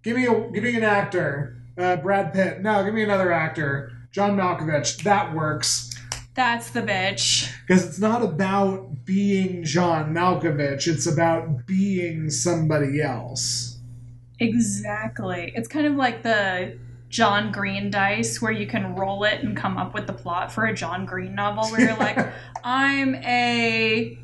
[0.08, 2.62] "Give me a give me an actor, uh, Brad Pitt.
[2.62, 5.02] No, give me another actor, John Malkovich.
[5.02, 5.94] That works."
[6.32, 7.52] That's the bitch.
[7.66, 13.76] Because it's not about being John Malkovich, it's about being somebody else.
[14.38, 15.52] Exactly.
[15.54, 16.78] It's kind of like the
[17.10, 20.64] John Green dice where you can roll it and come up with the plot for
[20.64, 22.18] a John Green novel where you're like,
[22.64, 24.16] I'm a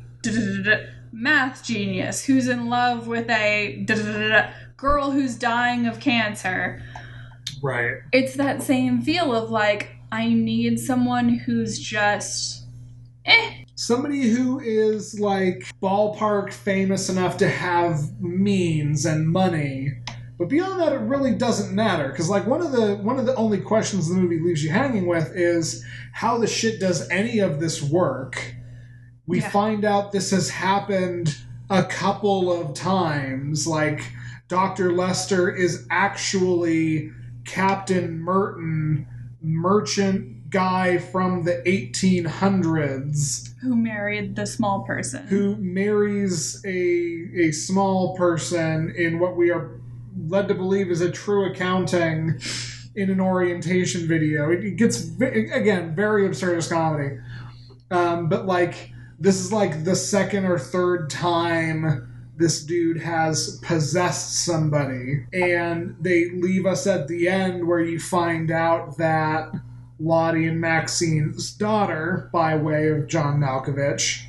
[1.11, 3.83] math genius who's in love with a
[4.77, 6.81] girl who's dying of cancer.
[7.61, 7.97] Right.
[8.11, 12.65] It's that same feel of like, I need someone who's just
[13.25, 13.63] eh.
[13.75, 19.91] Somebody who is like ballpark famous enough to have means and money.
[20.37, 23.35] But beyond that, it really doesn't matter because, like, one of the one of the
[23.35, 27.61] only questions the movie leaves you hanging with is how the shit does any of
[27.61, 28.53] this work.
[29.27, 29.49] We Yeah.
[29.49, 31.37] find out this has happened
[31.69, 33.65] a couple of times.
[33.65, 34.03] Like,
[34.47, 34.91] Dr.
[34.91, 37.11] Lester is actually
[37.45, 39.07] Captain Mertin,
[39.41, 45.25] merchant guy from the 1800s who married the small person.
[45.27, 49.81] who marries a a small person in what we are
[50.27, 52.39] led to believe is a true accounting
[52.95, 54.49] in an orientation video.
[54.49, 57.17] It, gets again very absurdist comedy,
[57.91, 64.45] um, but like this is like the second or third time this dude has possessed
[64.45, 69.51] somebody, and they leave us at the end where you find out that.
[69.97, 74.25] Lottie and Maxine's daughter, by way of John Malkovich,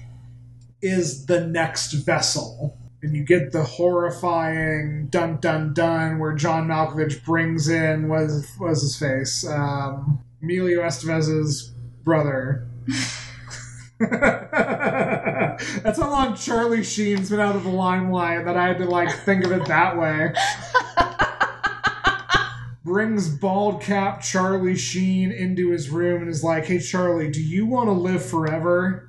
[0.80, 2.78] is the next vessel.
[3.02, 8.82] And you get the horrifying dun dun dun where John Malkovich brings in was was
[8.82, 11.72] his face um, Emilio Estevez's
[12.04, 12.68] brother.
[15.82, 19.10] That's how long Charlie Sheen's been out of the limelight that I had to like
[19.24, 20.32] think of it that way.
[22.84, 27.66] brings bald cap Charlie Sheen into his room and is like, "Hey Charlie, do you
[27.66, 29.08] want to live forever?"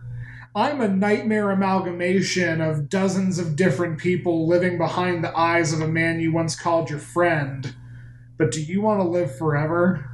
[0.56, 5.88] I'm a nightmare amalgamation of dozens of different people living behind the eyes of a
[5.88, 7.76] man you once called your friend.
[8.40, 10.07] But do you want to live forever?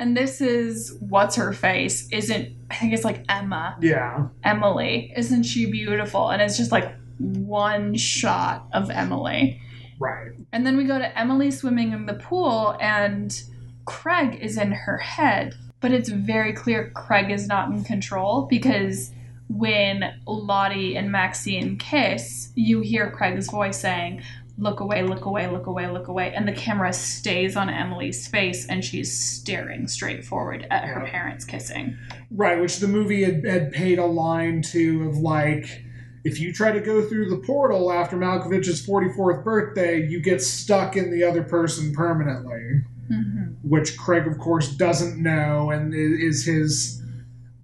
[0.00, 2.08] And this is what's her face?
[2.10, 3.76] Isn't I think it's like Emma.
[3.80, 4.28] Yeah.
[4.42, 5.12] Emily.
[5.14, 6.30] Isn't she beautiful?
[6.30, 9.60] And it's just like one shot of Emily.
[9.98, 10.32] Right.
[10.52, 13.38] And then we go to Emily swimming in the pool, and
[13.84, 15.54] Craig is in her head.
[15.80, 19.12] But it's very clear Craig is not in control because
[19.48, 24.22] when Lottie and Maxine kiss, you hear Craig's voice saying,
[24.60, 26.34] Look away, look away, look away, look away.
[26.34, 31.10] And the camera stays on Emily's face, and she's staring straight forward at her Yeah.
[31.10, 31.96] parents kissing.
[32.30, 35.82] Right, which the movie had, had paid a line to of like,
[36.24, 40.94] if you try to go through the portal after Malkovich's 44th birthday, you get stuck
[40.94, 42.82] in the other person permanently.
[43.10, 43.68] Mm-hmm.
[43.68, 47.02] Which Craig, of course, doesn't know and is his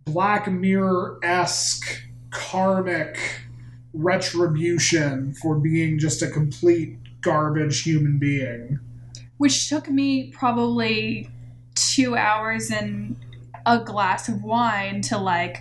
[0.06, 3.18] Black Mirror esque karmic
[3.96, 8.78] retribution for being just a complete garbage human being.
[9.38, 11.28] which took me probably
[11.74, 13.16] two hours and
[13.66, 15.58] a glass of wine to like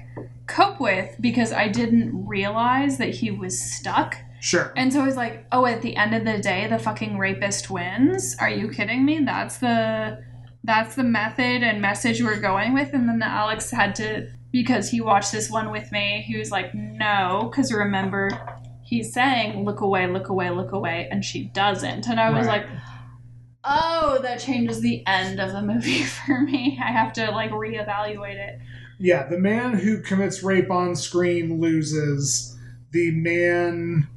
[0.47, 4.15] cope with because I didn't realize that he was stuck.
[4.39, 4.71] Sure.
[4.77, 7.69] And so I was like, oh, at the end of the day, the fucking rapist
[7.69, 8.35] wins.
[8.39, 9.19] Are you kidding me?
[9.25, 10.23] That's the
[10.63, 12.93] that's the method and message we're going with.
[12.93, 16.23] And then Alex had to because he watched this one with me.
[16.25, 18.29] He was like, no, because remember,
[18.85, 22.07] he's saying, look away, look away, look away, and she doesn't.
[22.07, 22.61] And I was Right.
[22.65, 22.79] like,
[23.65, 26.79] oh, that changes the end of the movie for me.
[26.81, 28.59] I have to like reevaluate it.
[28.97, 32.57] Yeah, the man who commits rape on screen loses.
[32.91, 34.07] The man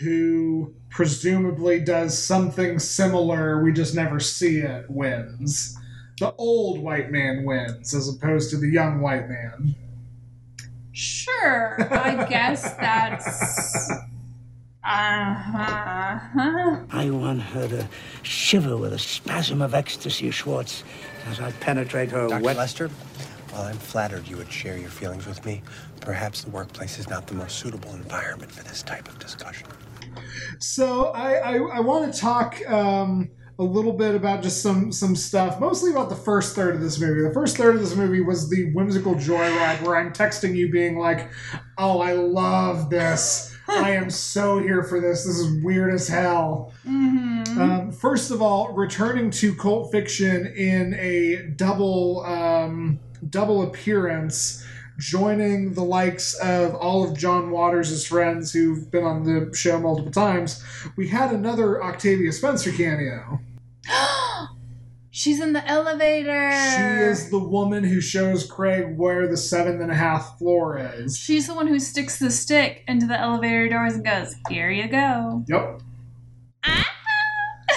[0.00, 5.76] who presumably does something similar, we just never see it, wins.
[6.18, 9.74] The old white man wins, as opposed to the young white man.
[10.92, 13.90] Sure, I guess that's.
[14.82, 16.78] Uh-huh.
[16.90, 17.88] I want her to
[18.22, 20.84] shiver with a spasm of ecstasy, Schwartz,
[21.26, 22.42] as I penetrate her Dr.
[22.44, 22.56] wet.
[22.56, 22.88] Lester,
[23.50, 25.62] while I'm flattered you would share your feelings with me,
[26.00, 29.66] perhaps the workplace is not the most suitable environment for this type of discussion.
[30.60, 35.16] So I, I, I want to talk um, a little bit about just some some
[35.16, 37.22] stuff, mostly about the first third of this movie.
[37.22, 40.98] The first third of this movie was the whimsical joyride where I'm texting you, being
[40.98, 41.30] like,
[41.78, 43.56] "Oh, I love this.
[43.68, 45.24] I am so here for this.
[45.24, 47.60] This is weird as hell." Mm-hmm.
[47.60, 54.66] Um, first of all, returning to cult fiction in a double um, double appearance,
[54.98, 60.12] joining the likes of all of John Waters' friends who've been on the show multiple
[60.12, 60.62] times,
[60.96, 63.40] we had another Octavia Spencer cameo.
[65.10, 66.50] She's in the elevator.
[66.52, 71.16] She is the woman who shows Craig where the seventh and a half floor is.
[71.16, 74.88] She's the one who sticks the stick into the elevator doors and goes, "Here you
[74.88, 75.80] go." Yep.
[76.64, 76.86] Ah!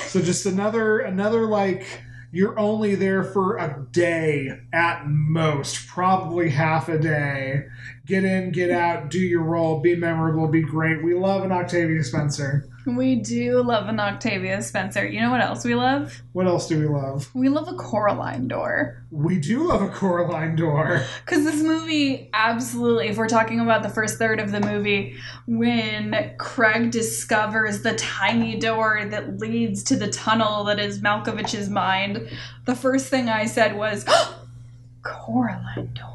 [0.08, 1.86] So just another another like
[2.32, 7.65] you're only there for a day at most, probably half a day.
[8.06, 11.04] Get in, get out, do your role, be memorable, be great.
[11.04, 12.70] We love an Octavia Spencer.
[12.95, 15.08] We do love an Octavia Spencer.
[15.08, 16.21] You know what else we love?
[16.34, 17.30] What else do we love?
[17.34, 19.04] We love a Coraline door.
[19.12, 21.02] We do love a Coraline door.
[21.25, 25.15] Because this movie, absolutely, if we're talking about the first third of the movie,
[25.47, 32.30] when Craig discovers the tiny door that leads to the tunnel that is Malkovich's mind,
[32.65, 34.06] the first thing I said was,
[35.04, 36.06] Coraline door.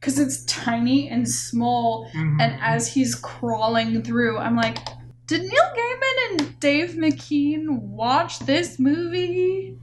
[0.00, 2.40] Because it's tiny and small, Mhm.
[2.40, 4.78] and as he's crawling through, I'm like,
[5.26, 9.78] did Neil Gaiman and Dave McKean watch this movie?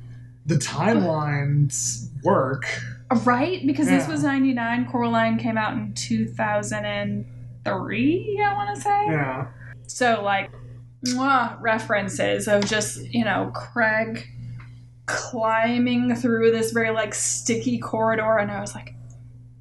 [0.45, 2.65] the timelines work.
[3.23, 3.65] Right?
[3.65, 4.89] Because this was 99.
[4.89, 9.05] Coraline came out in 2003, I want to say.
[9.07, 9.47] Yeah.
[9.87, 10.49] So, like,
[11.05, 14.25] mwah, references of just, you know, Craig
[15.05, 18.37] climbing through this very, like, sticky corridor.
[18.37, 18.95] And I was like,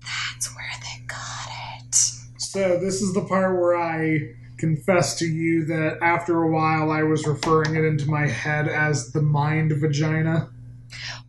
[0.00, 1.48] that's where they got
[1.80, 1.94] it.
[2.38, 7.02] So this is the part where I confess to you that after a while I
[7.02, 10.50] was referring it into my head as the mind vagina.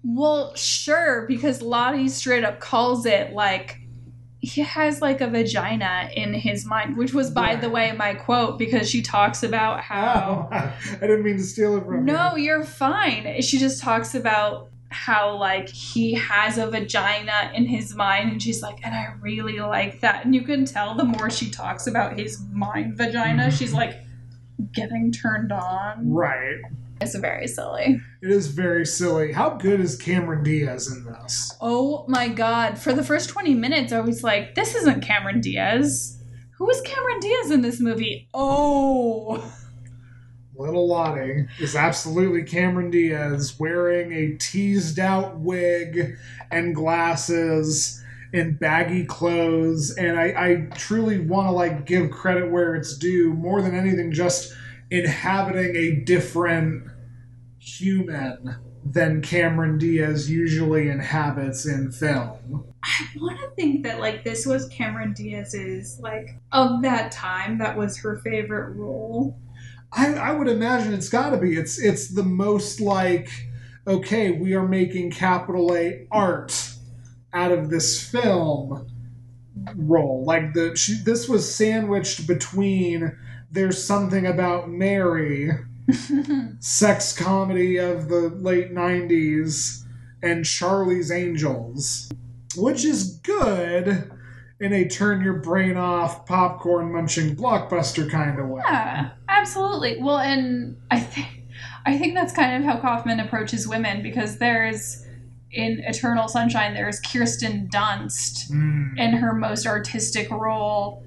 [0.04, 3.78] Well, sure, because Lottie straight up calls it like
[4.44, 8.58] he has like a vagina in his mind, which was, by the way, my quote
[8.58, 10.50] because she talks about Oh, how.
[10.52, 12.46] I didn't mean to steal it from No, you.
[12.46, 13.40] you're fine.
[13.44, 18.62] She just talks about how like he has a vagina in his mind and she's
[18.62, 20.26] like and I really like that.
[20.26, 23.56] And you can tell the more she talks about his mind vagina, mm-hmm.
[23.56, 24.02] she's like
[24.74, 26.12] getting turned on.
[26.12, 26.60] Right.
[27.00, 28.00] It's very silly.
[28.22, 29.32] It is very silly.
[29.32, 31.56] How good is Cameron Diaz in this?
[31.60, 32.78] Oh my god.
[32.78, 36.22] For the first 20 minutes, I was like, this isn't Cameron Diaz.
[36.58, 38.28] Who is Cameron Diaz in this movie?
[38.34, 39.44] Oh.
[40.56, 46.18] Little Lottie is absolutely Cameron Diaz wearing a teased out wig
[46.52, 49.92] and glasses and baggy clothes.
[49.92, 54.12] And I, I truly want to like give credit where it's due more than anything,
[54.12, 54.54] just
[54.90, 56.90] inhabiting a different
[57.60, 62.66] human than Cameron Diaz usually inhabits in film.
[62.84, 67.78] I want to think that like this was Cameron Diaz's like of that time that
[67.78, 69.38] was her favorite role.
[69.94, 71.56] I, I would imagine it's got to be.
[71.56, 73.30] It's it's the most like
[73.88, 76.76] okay, we are making capital A art
[77.34, 78.88] out of this film
[79.76, 80.24] role.
[80.26, 83.18] Like the she, this was sandwiched between
[83.52, 85.52] there's something about Mary,
[86.60, 89.84] sex comedy of the late '90s,
[90.22, 92.10] and Charlie's Angels,
[92.56, 94.10] which is good
[94.62, 98.62] in a turn your brain off popcorn munching blockbuster kind of way.
[98.64, 99.98] Yeah, absolutely.
[100.02, 101.28] Well, and I think
[101.86, 105.04] I think that's kind of how Kaufman approaches women because there's
[105.52, 108.98] in Eternal Sunshine there's Kirsten Dunst Mm.
[108.98, 111.04] in her most artistic role,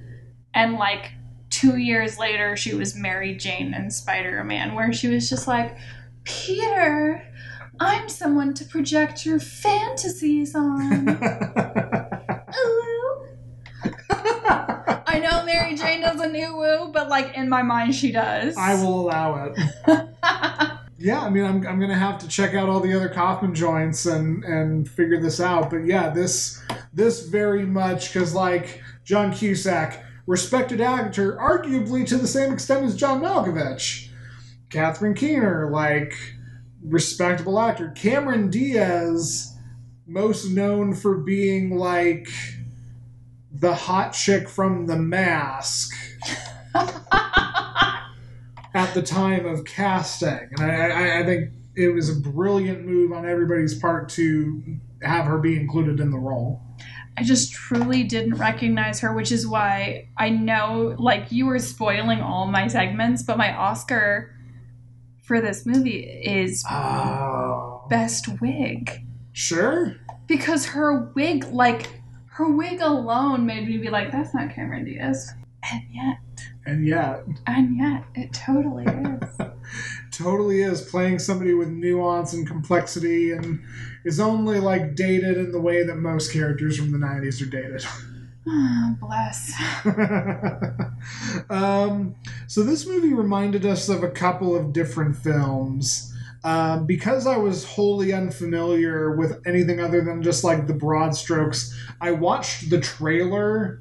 [0.52, 1.12] and like
[1.50, 5.76] two years later she was Mary Jane in Spider Man, where she was just like,
[6.24, 7.24] Peter.
[7.80, 11.09] I'm someone to project your fantasies on.
[12.57, 13.26] Ooh.
[15.07, 15.18] I
[15.95, 18.57] Jane doesn't ooh woo, but like in my mind she does.
[18.57, 19.59] I will allow it.
[20.97, 24.07] Yeah, I mean, I'm, I'm gonna have to check out all the other Kaufman joints
[24.07, 25.68] and and figure this out.
[25.68, 26.62] But yeah, this
[26.95, 32.97] this very much because like John Cusack, respected actor, arguably to the same extent as
[32.97, 34.09] John Malkovich.
[34.70, 36.14] Catherine Keener, like
[36.82, 37.90] respectable actor.
[37.90, 39.55] Cameron Diaz,
[40.07, 42.28] most known for being like
[43.55, 45.92] the hot chick from The Mask
[48.74, 53.12] at the time of casting, and I, I, I think it was a brilliant move
[53.12, 54.62] on everybody's part to
[55.02, 56.61] have her be included in the role.
[57.16, 62.20] I just truly didn't recognize her, which is why I know, like, you were spoiling
[62.20, 64.34] all my segments, but my Oscar
[65.22, 69.05] for this movie is Oh, Best Wig.
[69.32, 69.94] sure.
[70.26, 71.88] Because her wig, like,
[72.35, 75.32] her wig alone made me be like, that's not Cameron Diaz.
[75.70, 76.18] And yet,
[76.66, 79.39] And yet, and yet, it totally is.
[80.11, 83.62] totally is playing somebody with nuance and complexity, and
[84.05, 87.87] is only like dated in the way that most characters from the '90s are dated.
[88.47, 89.53] Ah, Bless.
[91.51, 92.14] um,
[92.47, 96.14] so this movie reminded us of a couple of different films.
[96.45, 101.74] Um, because I was wholly unfamiliar with anything other than just like the broad strokes,
[102.03, 103.80] I watched the trailer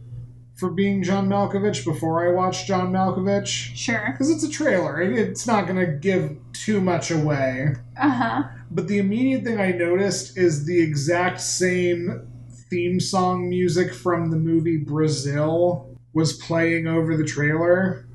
[0.55, 3.75] for being John Malkovich before I watched John Malkovich.
[3.75, 4.11] Sure.
[4.11, 7.75] Because it's a trailer, it's not going to give too much away.
[7.99, 8.43] Uh huh.
[8.71, 12.27] But the immediate thing I noticed is the exact same
[12.69, 18.07] theme song music from the movie Brazil was playing over the trailer.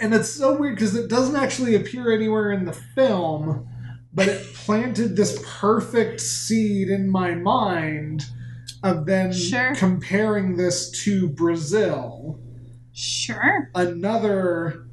[0.00, 3.68] And it's so weird because it doesn't actually appear anywhere in the film,
[4.14, 8.24] but it planted this perfect seed in my mind
[8.82, 9.74] of then Sure.
[9.74, 12.40] comparing this to Brazil
[12.92, 13.70] Sure.
[13.74, 14.86] another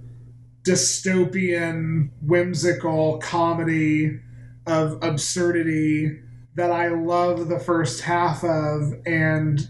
[0.63, 4.19] dystopian, whimsical comedy
[4.65, 6.19] of absurdity
[6.55, 9.65] that I love the first half of and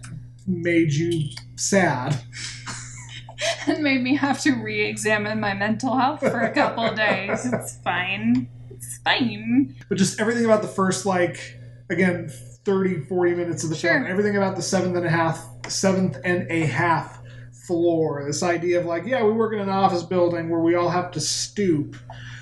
[0.47, 2.17] made you sad.
[3.67, 7.45] It made me have to re examine my mental health for a couple days.
[7.51, 8.49] It's fine.
[8.69, 9.75] It's fine.
[9.89, 11.57] But just everything about the first, like,
[11.89, 13.93] again, 30, 40 minutes of the Sure.
[13.93, 17.19] film, everything about the seventh and a half, seventh and a half
[17.65, 18.23] floor.
[18.25, 21.11] This idea of like, yeah, we work in an office building where we all have
[21.11, 21.95] to stoop.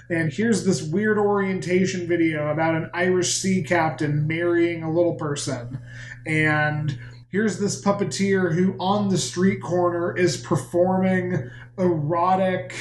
[0.10, 5.80] And here's this weird orientation video about an Irish sea captain marrying a little person.
[6.28, 6.98] And
[7.36, 12.74] here's this puppeteer who on the street corner is performing erotic,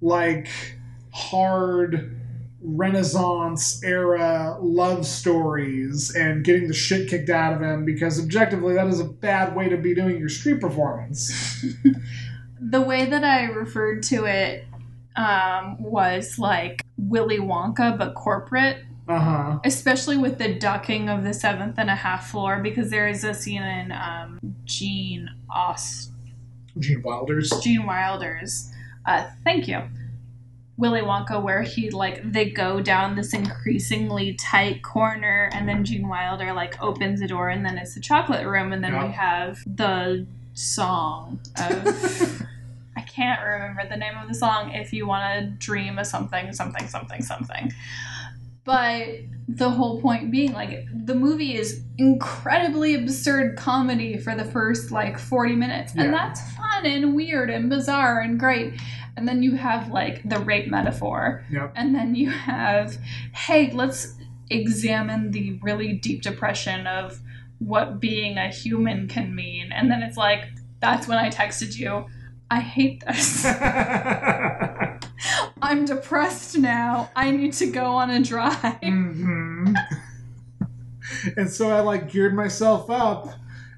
[0.00, 0.48] like
[1.12, 2.20] hard
[2.60, 8.88] Renaissance era love stories and getting the shit kicked out of him because objectively that
[8.88, 11.64] is a bad way to be doing your street performance.
[12.58, 14.64] The way that I referred to it
[15.14, 18.78] um, was like Willy Wonka, but corporate,
[19.08, 19.58] Uh huh.
[19.64, 23.34] especially with the ducking of the seventh and a half floor, because there is a
[23.34, 26.10] scene in um, Gene Aust-
[26.78, 27.50] Gene Wilder's.
[27.62, 28.72] Gene Wilder's.
[29.06, 29.82] Uh, thank you.
[30.78, 36.06] Willy Wonka where he like they go down this increasingly tight corner and then Gene
[36.06, 39.06] Wilder like opens the door and then it's the chocolate room and then Yeah.
[39.06, 42.42] we have the song of
[42.96, 46.52] I can't remember the name of the song if you want to dream of something
[46.52, 47.72] something something something.
[48.66, 49.06] But
[49.48, 55.18] the whole point being like the movie is incredibly absurd comedy for the first like
[55.18, 55.92] 40 minutes.
[55.96, 58.74] And that's fun and weird and bizarre and great.
[59.16, 61.44] And then you have like the rape metaphor.
[61.50, 61.72] Yep.
[61.76, 62.98] and then you have
[63.32, 64.14] hey let's
[64.50, 67.20] examine the really deep depression of
[67.58, 69.70] what being a human can mean.
[69.72, 70.44] And then it's like
[70.80, 72.06] that's when i texted you.
[72.50, 73.44] I hate this
[75.66, 79.74] i'm depressed now i need to go on a drive hmm
[81.36, 83.34] and so I like geared myself up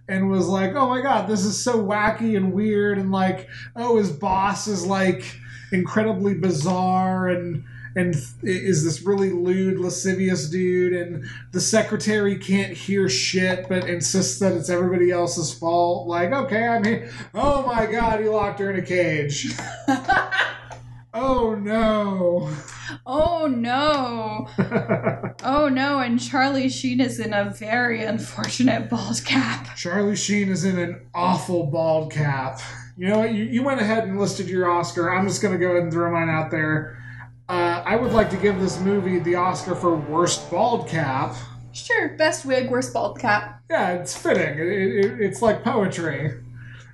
[0.09, 2.99] and was like, oh my god, this is so wacky and weird.
[2.99, 5.39] And like, oh, his boss is like
[5.72, 7.64] incredibly bizarre and
[7.97, 10.93] and is this really lewd, lascivious dude.
[10.93, 16.07] And the secretary can't hear shit but insists that it's everybody else's fault.
[16.07, 19.53] Like, okay, I mean, oh my god, he locked her in a cage.
[21.19, 22.51] oh no.
[23.07, 24.49] oh no
[25.45, 30.64] oh no and charlie sheen is in a very unfortunate bald cap Charlie Sheen is
[30.64, 32.61] in an awful bald cap.
[32.97, 33.33] You know what?
[33.33, 35.09] You, you went ahead and listed your Oscar.
[35.14, 36.99] I'm just going to go ahead and throw mine out there.
[37.49, 41.37] Uh, I would like to give this movie the Oscar for worst bald cap.
[41.73, 44.59] sure best wig worst bald cap Yeah, it's fitting.
[44.59, 46.33] It, it, it's like poetry.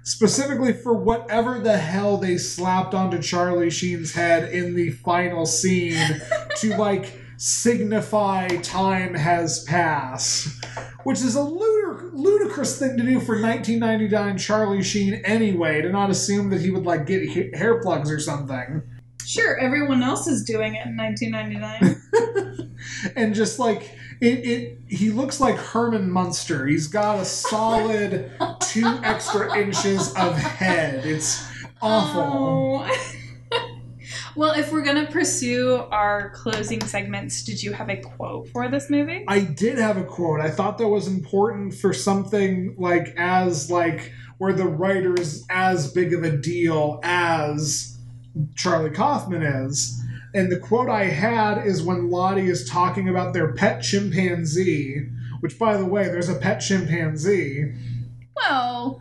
[0.07, 6.21] Specifically for whatever the hell they slapped onto Charlie Sheen's head in the final scene
[6.59, 10.63] to like signify time has passed,
[11.05, 15.81] which is a ludic- ludicrous thing to do for 1999 Charlie Sheen anyway.
[15.81, 18.83] To not assume that he would like get ha- hair plugs or something.
[19.25, 22.75] sure everyone else is doing it in 1999
[23.17, 23.91] and just like
[24.21, 26.67] it, it he looks like Herman Munster.
[26.67, 31.05] He's got a solid two extra inches of head.
[31.05, 31.47] It's
[31.83, 32.87] awful.
[32.87, 33.79] Oh.
[34.37, 38.91] well, if we're gonna pursue our closing segments, did you have a quote for this
[38.91, 39.25] movie?
[39.29, 40.41] I did have a quote.
[40.41, 45.93] I thought that was important for something like as like where the writer is as
[45.93, 47.99] big of a deal as
[48.57, 50.01] Charlie Kaufman is.
[50.35, 55.07] And the quote I had is when Lottie is talking about their pet chimpanzee,
[55.41, 57.73] which by the way, there's a pet chimpanzee.
[58.35, 59.01] Well,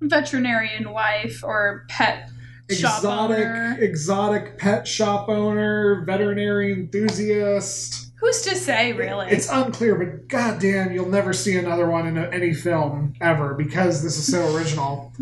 [0.00, 2.30] veterinarian wife or pet
[2.70, 3.76] shop exotic owner.
[3.78, 7.99] exotic pet shop owner, veterinary enthusiast.
[8.20, 9.28] Who's to say, really?
[9.30, 14.02] It's unclear, but goddamn, you'll never see another one in a, any film ever because
[14.02, 15.12] this is so original.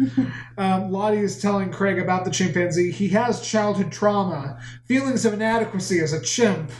[0.56, 2.90] um, Lottie is telling Craig about the chimpanzee.
[2.90, 6.72] He has childhood trauma, feelings of inadequacy as a chimp,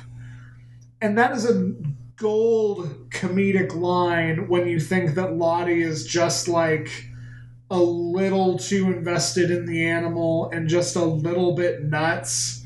[1.01, 1.73] and that is a
[2.17, 6.91] gold comedic line when you think that Lottie is just like
[7.71, 12.58] a little too invested in the animal and just a little bit nuts.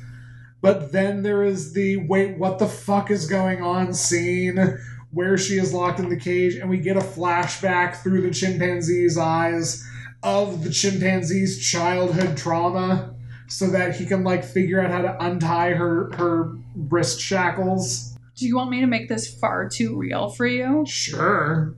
[0.62, 4.78] But then there is the wait, what the fuck is going on scene
[5.10, 9.18] where she is locked in the cage, and we get a flashback through the chimpanzee's
[9.18, 9.86] eyes
[10.22, 13.14] of the chimpanzee's childhood trauma
[13.48, 18.16] so that he can like figure out how to untie her her wrist shackles.
[18.36, 20.84] Do you want me to make this far too real for you?
[20.86, 21.74] Sure.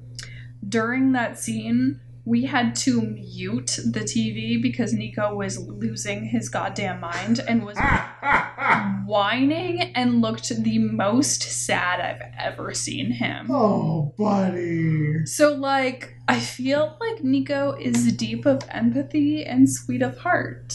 [0.67, 7.01] During that scene, we had to mute the TV because Nico was losing his goddamn
[7.01, 7.77] mind and was
[9.07, 13.49] whining and looked the most sad I've ever seen him.
[13.51, 15.27] oh, buddy.
[15.27, 20.75] So, like, I feel like Nico is deep of empathy and sweet of heart.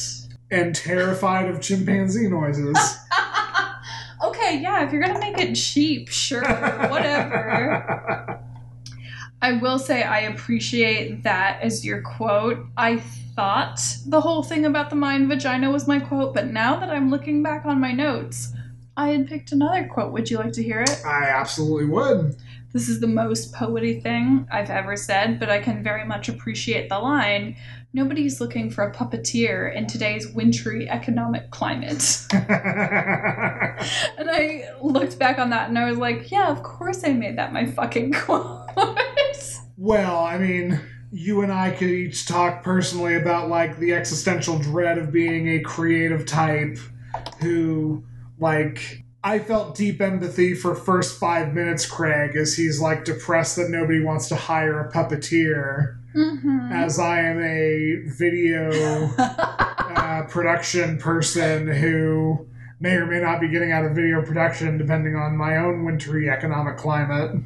[0.51, 2.77] And terrified of chimpanzee noises.
[4.23, 6.41] okay, yeah, if you're gonna make it cheap, sure,
[6.89, 8.43] whatever.
[9.41, 12.65] I will say I appreciate that as your quote.
[12.75, 12.97] I
[13.35, 17.09] thought the whole thing about the mind vagina was my quote, but now that I'm
[17.09, 18.51] looking back on my notes,
[18.97, 20.11] I had picked another quote.
[20.11, 21.01] Would you like to hear it?
[21.05, 22.35] I absolutely would.
[22.73, 26.89] This is the most poety thing I've ever said, but I can very much appreciate
[26.89, 27.55] the line
[27.91, 32.27] Nobody's looking for a puppeteer in today's wintry economic climate.
[32.31, 32.45] and
[34.29, 37.51] I looked back on that and I was like, yeah, of course I made that
[37.51, 38.69] my fucking quote.
[39.79, 44.97] Well, I mean, you and I could each talk personally about like the existential dread
[44.97, 46.77] of being a creative type
[47.39, 48.03] who,
[48.37, 53.69] like, I felt deep empathy for first five minutes, Craig, as he's like depressed that
[53.69, 55.97] nobody wants to hire a puppeteer.
[56.13, 56.71] Mhm.
[56.73, 62.47] As I am a video uh, production person who
[62.81, 66.29] may or may not be getting out of video production depending on my own wintry
[66.29, 67.41] economic climate.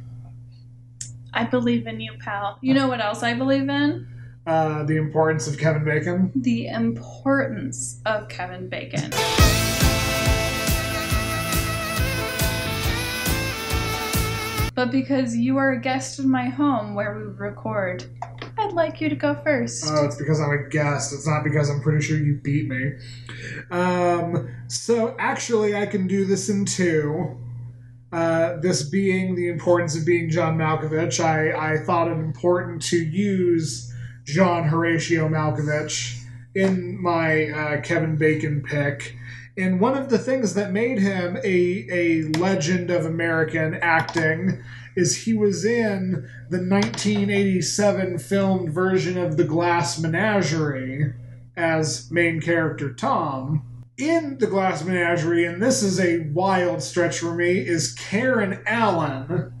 [1.36, 2.58] I believe in you, pal.
[2.60, 4.06] You know what else I believe in?
[4.46, 6.30] Uh, the importance of Kevin Bacon.
[6.36, 9.10] The importance of Kevin Bacon.
[14.76, 18.04] But because you are a guest in my home where we record,
[18.56, 19.86] I'd like you to go first.
[19.88, 21.12] Oh, it's because I'm a guest.
[21.12, 22.92] It's not because I'm pretty sure you beat me.
[23.72, 27.36] Um, so actually, I can do this in two.
[28.14, 32.96] Uh, this being the importance of being John Malkovich, I, I thought it important to
[32.96, 33.92] use
[34.22, 36.22] John Horatio Malkovich
[36.54, 39.16] in my uh, Kevin Bacon pick.
[39.58, 44.62] And one of the things that made him a, a legend of American acting
[44.94, 51.14] is he was in the 1987 filmed version of The Glass Menagerie
[51.56, 53.64] as main character Tom.
[53.96, 59.52] In The Glass Menagerie, and this is a wild stretch for me, is Karen Allen.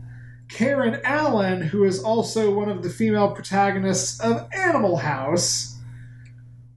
[0.48, 5.76] Karen Allen, who is also one of the female protagonists of Animal House,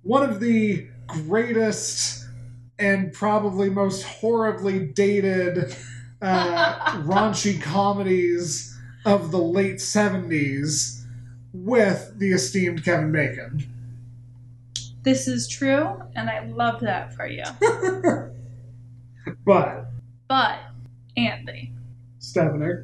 [0.03, 2.27] one of the greatest
[2.77, 5.75] and probably most horribly dated
[6.21, 11.01] uh, raunchy comedies of the late 70s
[11.53, 13.67] with the esteemed Kevin Bacon.
[15.07, 17.45] This is true, and I love that for you.
[19.45, 19.85] But,
[20.27, 20.59] But,
[21.15, 21.71] Andy,
[22.19, 22.79] Stefanik,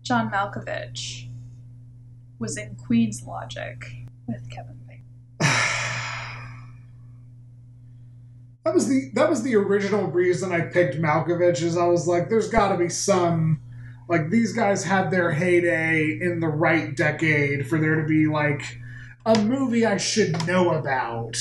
[0.00, 1.28] John Malkovich
[2.38, 3.76] was in Queen's Logic
[4.26, 5.04] with Kevin Bacon.
[8.64, 11.60] that was the that was the original reason I picked Malkovich.
[11.60, 13.60] Is I was like, there's got to be some
[14.08, 18.78] like these guys had their heyday in the right decade for there to be like
[19.26, 21.36] a movie I should know about.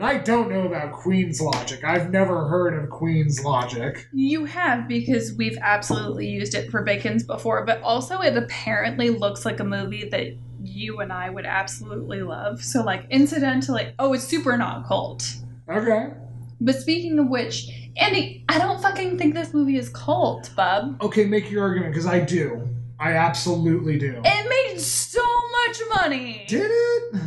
[0.00, 1.84] And I don't know about Queen's Logic.
[1.84, 4.08] I've never heard of Queen's Logic.
[4.14, 9.44] You have because we've absolutely used it for Bacon's before, but also it apparently looks
[9.44, 12.64] like a movie that you and I would absolutely love.
[12.64, 15.34] So, like, incidentally, oh, it's super not cult.
[15.68, 16.14] Okay.
[16.62, 20.96] But speaking of which, Andy, I don't fucking think this movie is cult, bub.
[21.02, 22.66] Okay, make your argument because I do.
[22.98, 24.22] I absolutely do.
[24.24, 25.20] It made so
[25.66, 26.46] much money.
[26.48, 27.20] Did it?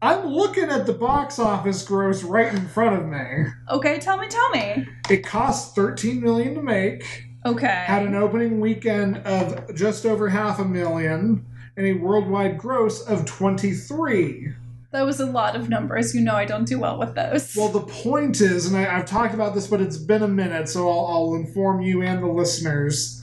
[0.00, 3.50] I'm looking at the box office gross right in front of me.
[3.68, 4.86] Okay, tell me, tell me.
[5.10, 7.66] It cost 13 million to make, Okay.
[7.66, 11.44] had an opening weekend of just over half a million,
[11.76, 14.52] and a worldwide gross of 23.
[14.92, 16.14] That was a lot of numbers.
[16.14, 17.54] You know I don't do well with those.
[17.56, 20.68] Well, the point is, and I, I've talked about this, but it's been a minute,
[20.68, 23.20] so I'll, I'll inform you and the listeners.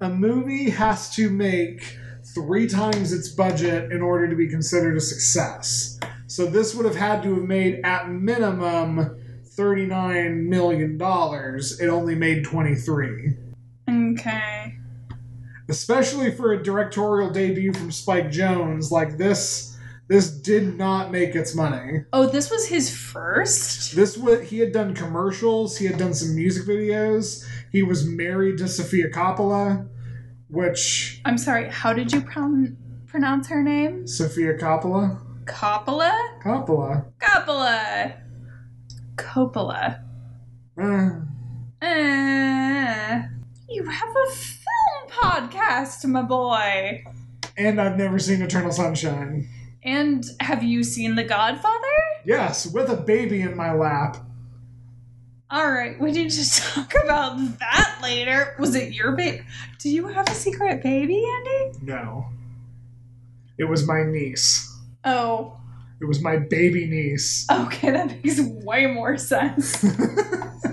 [0.00, 1.96] A movie has to make
[2.34, 5.91] three times its budget in order to be considered a success.
[6.32, 9.22] So this would have had to have made at minimum
[9.54, 10.98] $39 million.
[10.98, 13.34] It only made 23.
[13.90, 14.78] okay.
[15.68, 19.76] Especially for a directorial debut from Spike Jonze, like this
[20.08, 22.04] this did not make its money.
[22.14, 23.94] Oh, this was his first?
[23.94, 27.46] This was he had done commercials, he had done some music videos.
[27.70, 29.86] He was married to Sofia Coppola,
[30.48, 34.06] which I'm sorry, how did you pron- pronounce her name?
[34.06, 36.12] Sofia Coppola, Coppola?
[36.42, 37.04] Coppola.
[37.20, 38.16] Coppola.
[39.16, 40.00] Coppola.
[40.80, 41.10] Uh,
[41.84, 43.22] Uh,
[43.68, 47.02] you have a film podcast, my boy.
[47.56, 49.48] and I've never seen Eternal Sunshine.
[49.84, 51.98] And have you seen The Godfather?
[52.24, 54.16] Yes, with a baby in my lap.
[55.50, 58.54] All right, we need to talk about that later.
[58.60, 59.42] Was it your baby?
[59.80, 61.78] Do you have a secret baby, Andy?
[61.82, 62.26] No.
[63.58, 64.71] It was my niece.
[65.04, 65.56] Oh,
[66.00, 67.46] It was my baby niece.
[67.50, 69.82] okay, that makes way more sense.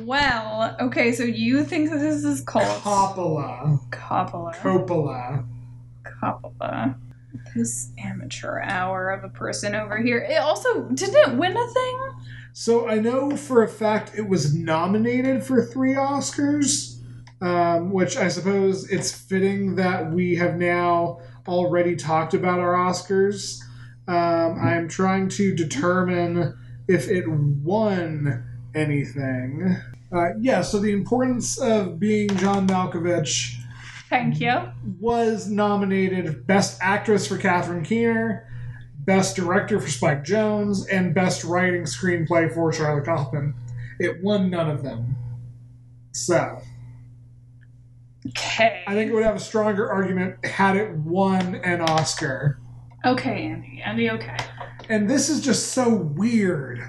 [0.00, 3.78] well, okay, so you think that this is called Coppola.
[3.90, 4.54] Coppola.
[4.56, 5.46] Coppola.
[6.04, 6.96] Coppola.
[7.54, 10.18] This amateur hour of a person over here.
[10.18, 11.98] It also didn't it win a thing.
[12.52, 17.00] So I know for a fact it was nominated for three Oscars,
[17.40, 23.60] um, which I suppose it's fitting that we have now already talked about our Oscars.
[24.08, 26.56] Um, I am trying to determine
[26.88, 29.76] if it won anything.
[30.12, 33.54] Uh, yeah, so the importance of being John Malkovich
[34.08, 34.60] Thank you.
[34.98, 38.48] was nominated Best Actress for Catherine Keener,
[38.98, 43.54] Best Director for Spike Jonze, and Best Writing Screenplay for Charlie Kaufman.
[44.00, 45.14] It won none of them.
[46.12, 46.60] So,
[48.28, 48.82] Okay.
[48.86, 52.58] I think it would have a stronger argument had it won an Oscar.
[53.04, 53.82] Okay, Andy.
[53.84, 54.36] Andy, okay.
[54.90, 56.82] And this is just so weird.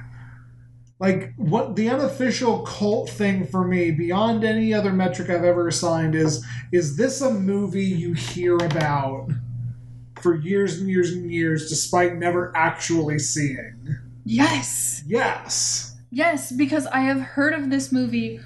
[0.99, 6.15] like what the unofficial cult thing for me beyond any other metric I've ever assigned
[6.15, 9.29] is is this a movie you hear about
[10.21, 13.97] for years and years and years despite never actually seeing?
[14.25, 15.03] Yes.
[15.07, 15.95] Yes.
[16.11, 18.39] Yes, because I have heard of this movie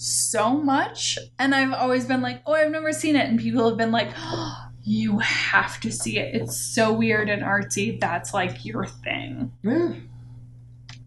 [0.00, 3.28] so much, and I've always been like, oh, I've never seen it.
[3.28, 6.34] And people have been like, oh, you have to see it.
[6.34, 8.00] It's so weird and artsy.
[8.00, 9.52] That's like your thing.
[9.62, 9.94] Yeah.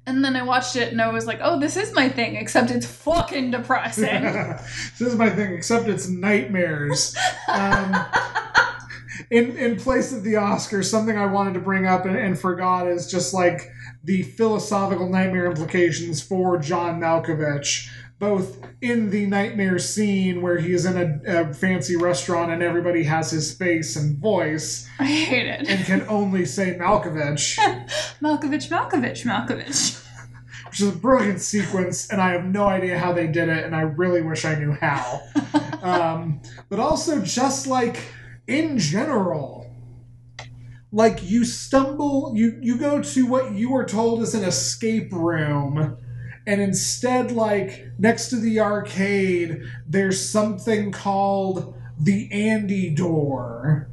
[0.05, 2.69] And then I watched it and I was like, oh, this is my thing, except
[2.71, 4.21] it's fucking depressing.
[4.99, 7.15] this is my thing, except it's nightmares.
[7.47, 7.95] Um,
[9.31, 12.87] in in place of the Oscars, something I wanted to bring up and, and forgot
[12.87, 13.71] is just like
[14.03, 17.89] the philosophical nightmare implications for John Malkovich,
[18.19, 23.03] both in the nightmare scene where he is in a, a fancy restaurant and everybody
[23.03, 25.67] has his face and voice I hate it.
[25.67, 27.57] and can only say Malkovich.
[28.21, 30.05] Malkovich, Malkovich, Malkovich.
[30.69, 33.75] which is a brilliant sequence, and I have no idea how they did it, and
[33.75, 35.21] I really wish I knew how.
[35.83, 37.99] um, but also, just like
[38.47, 39.69] in general,
[40.91, 45.97] like you stumble, you you go to what you were told is an escape room.
[46.45, 53.89] And instead, like next to the arcade, there's something called the Andy door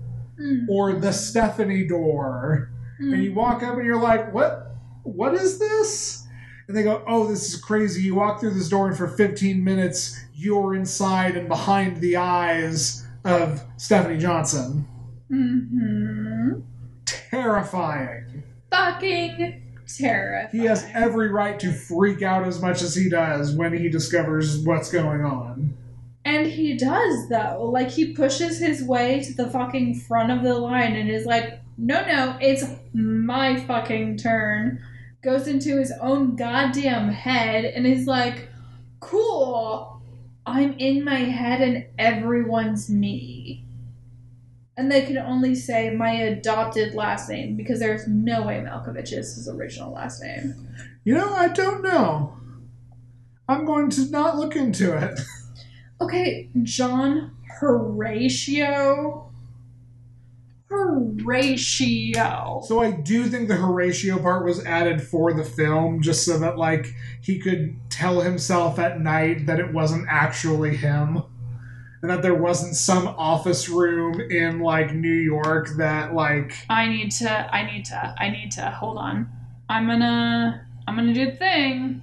[0.68, 2.70] or the Stephanie door.
[2.98, 4.74] And you walk up and you're like, what?
[5.04, 6.26] What is this?
[6.68, 8.02] And they go, oh, this is crazy.
[8.02, 13.06] You walk through this door, and for 15 minutes, you're inside and behind the eyes
[13.24, 14.86] of Stephanie Johnson.
[15.32, 16.60] Mm-hmm.
[17.06, 18.44] Terrifying.
[18.70, 20.48] Fucking terrifying.
[20.52, 24.58] He has every right to freak out as much as he does when he discovers
[24.58, 25.76] what's going on.
[26.24, 27.70] And he does though.
[27.72, 31.60] Like he pushes his way to the fucking front of the line and is like,
[31.78, 34.80] "No, no, it's my fucking turn."
[35.22, 38.48] Goes into his own goddamn head and is like,
[39.00, 40.00] "Cool.
[40.46, 43.64] I'm in my head and everyone's me."
[44.80, 49.34] And they can only say my adopted last name because there's no way Malkovich is
[49.34, 50.54] his original last name.
[51.04, 52.34] You know, I don't know.
[53.46, 55.20] I'm going to not look into it.
[56.00, 59.30] Okay, John Horatio.
[60.70, 62.62] Horatio.
[62.64, 66.56] So I do think the Horatio part was added for the film, just so that
[66.56, 66.86] like
[67.20, 71.22] he could tell himself at night that it wasn't actually him,
[72.02, 77.10] and that there wasn't some office room in like New York that like I need
[77.12, 77.30] to.
[77.30, 78.14] I need to.
[78.18, 78.70] I need to.
[78.70, 79.28] Hold on.
[79.68, 80.66] I'm gonna.
[80.86, 82.02] I'm gonna do the thing.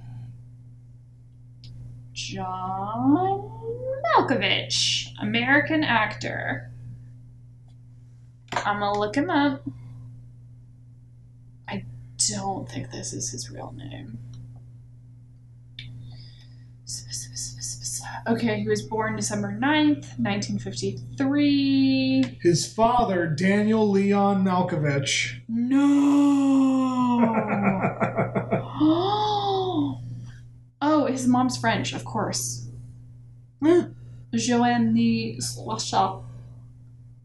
[2.12, 3.50] John
[4.16, 6.70] Malkovich, American actor.
[8.52, 9.62] I'm gonna look him up.
[11.68, 11.84] I
[12.28, 14.18] don't think this is his real name.
[18.26, 22.38] Okay, he was born December 9th, 1953.
[22.42, 25.40] his father Daniel Leon Malkovich.
[25.48, 27.20] No.
[30.82, 32.68] oh, his mom's French, of course.
[34.34, 34.94] Joanne
[35.40, 36.22] Slasha.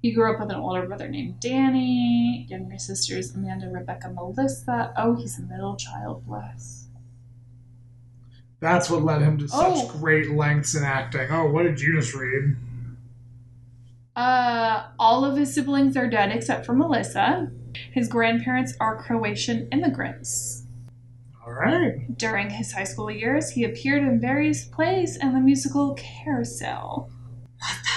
[0.01, 4.93] He grew up with an older brother named Danny, younger sisters Amanda, Rebecca, Melissa.
[4.97, 6.82] Oh, he's a middle child, bless.
[8.63, 9.87] That's what led him to such Oh.
[9.99, 11.27] great lengths in acting.
[11.29, 12.55] Oh, what did you just read?
[14.15, 17.51] Uh, all of his siblings are dead except for Melissa.
[17.91, 20.63] His grandparents are Croatian immigrants.
[21.45, 22.17] All right.
[22.17, 27.09] During his high school years, he appeared in various plays and the musical Carousel.
[27.59, 27.89] What the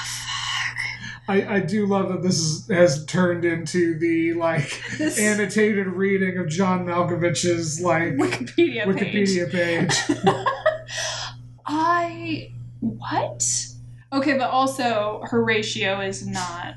[1.29, 6.39] I, I do love that this is, has turned into the like This annotated reading
[6.39, 9.29] of John Malkovich's like Wikipedia, page.
[9.29, 10.19] Wikipedia page.
[11.67, 13.67] I what?
[14.13, 16.77] Okay, but also Horatio is not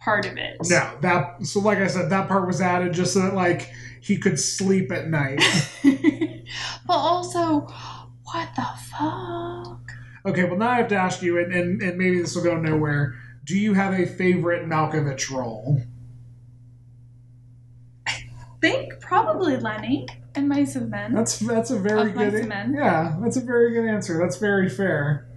[0.00, 0.56] part of it.
[0.68, 4.16] no, that so like I said, that part was added just so that like he
[4.18, 5.40] could sleep at night.
[6.86, 7.66] but also,
[8.24, 9.80] what the fuck?
[10.24, 12.56] Okay, well now I have to ask you, and, and, and maybe this will go
[12.56, 13.16] nowhere.
[13.44, 15.80] Do you have a favorite Malkovich role?
[18.06, 18.28] I
[18.60, 20.06] think probably Lenny
[20.36, 21.14] and Mice of Men.
[21.14, 22.74] That's that's a very good and Men?
[22.76, 23.16] yeah.
[23.22, 24.18] That's a very good answer.
[24.18, 25.28] That's very fair.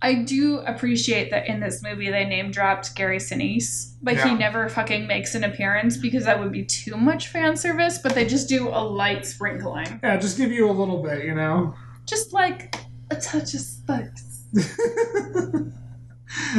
[0.00, 4.68] I do appreciate that in this movie they name dropped Gary Sinise, but he never
[4.68, 7.98] fucking makes an appearance because that would be too much fan service.
[7.98, 11.34] But they just do a light sprinkling, Yeah, just give you a little bit, you
[11.34, 11.74] know.
[12.06, 12.76] just like
[13.10, 14.44] a touch of spice.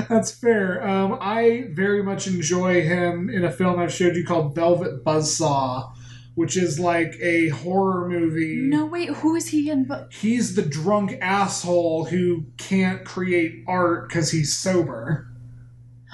[0.10, 0.86] That's fair.
[0.86, 5.94] Um, I very much enjoy him in a film I've showed you called Velvet Buzzsaw,
[6.40, 8.62] which is like a horror movie.
[8.62, 9.84] No, wait, who is he in?
[9.84, 15.28] But He's the drunk asshole who can't create art because he's sober.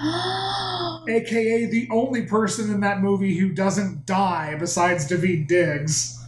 [0.00, 6.20] AKA the only person in that movie who doesn't die besides David Diggs.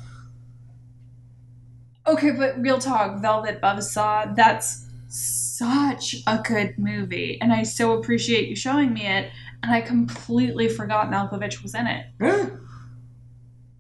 [2.07, 4.37] okay, but real talk, Velvet Buzzsaw.
[4.37, 9.33] That's such a good movie, and I so appreciate you showing me it.
[9.65, 12.07] And I completely forgot Malkovich was in it.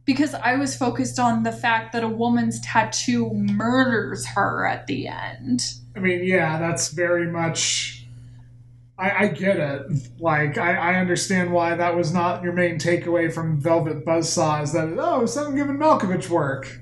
[0.09, 5.07] Because I was focused on the fact that a woman's tattoo murders her at the
[5.07, 5.61] end.
[5.95, 8.07] I mean, yeah, that's very much.
[8.97, 9.83] I, I get it.
[10.19, 14.73] Like, I, I understand why that was not your main takeaway from Velvet Buzzsaw is
[14.73, 16.81] that, oh, someone giving Malkovich work.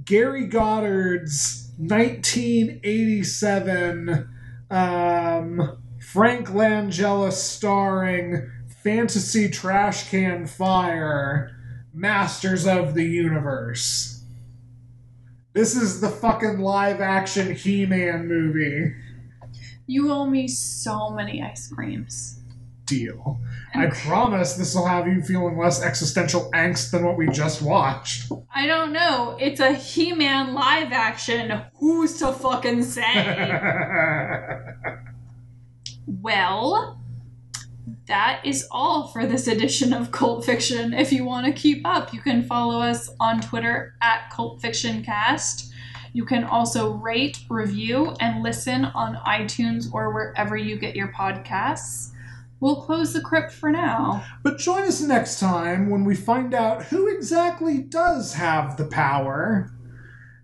[0.06, 4.30] Gary Goddard's 1987
[4.70, 8.52] um, Frank Langella starring
[8.84, 11.56] fantasy trash can fire
[11.94, 14.24] Masters of the Universe.
[15.54, 18.94] This is the fucking live action He Man movie.
[19.88, 22.42] You owe me so many ice creams.
[22.86, 23.40] deal.
[23.74, 28.30] I promise this will have you feeling less existential angst than what we just watched.
[28.54, 29.38] I don't know.
[29.40, 31.62] It's a He Man live action.
[31.76, 33.04] Who's to fucking say?
[36.08, 37.00] well,
[38.08, 40.94] that is all for this edition of Cult Fiction.
[40.94, 45.04] If you want to keep up, you can follow us on Twitter at Cult Fiction
[45.04, 45.74] Cast.
[46.14, 52.12] You can also rate, review, and listen on iTunes or wherever you get your podcasts.
[52.60, 54.24] We'll close the crypt for now.
[54.42, 59.70] but join us next time when we find out who exactly does have the power.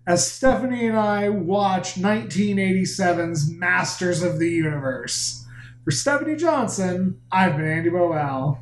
[0.06, 5.39] As Stephanie and I watch 1987's Masters of the Universe.
[5.90, 8.60] For Stephanie Johnson, I've been Andy Bowell.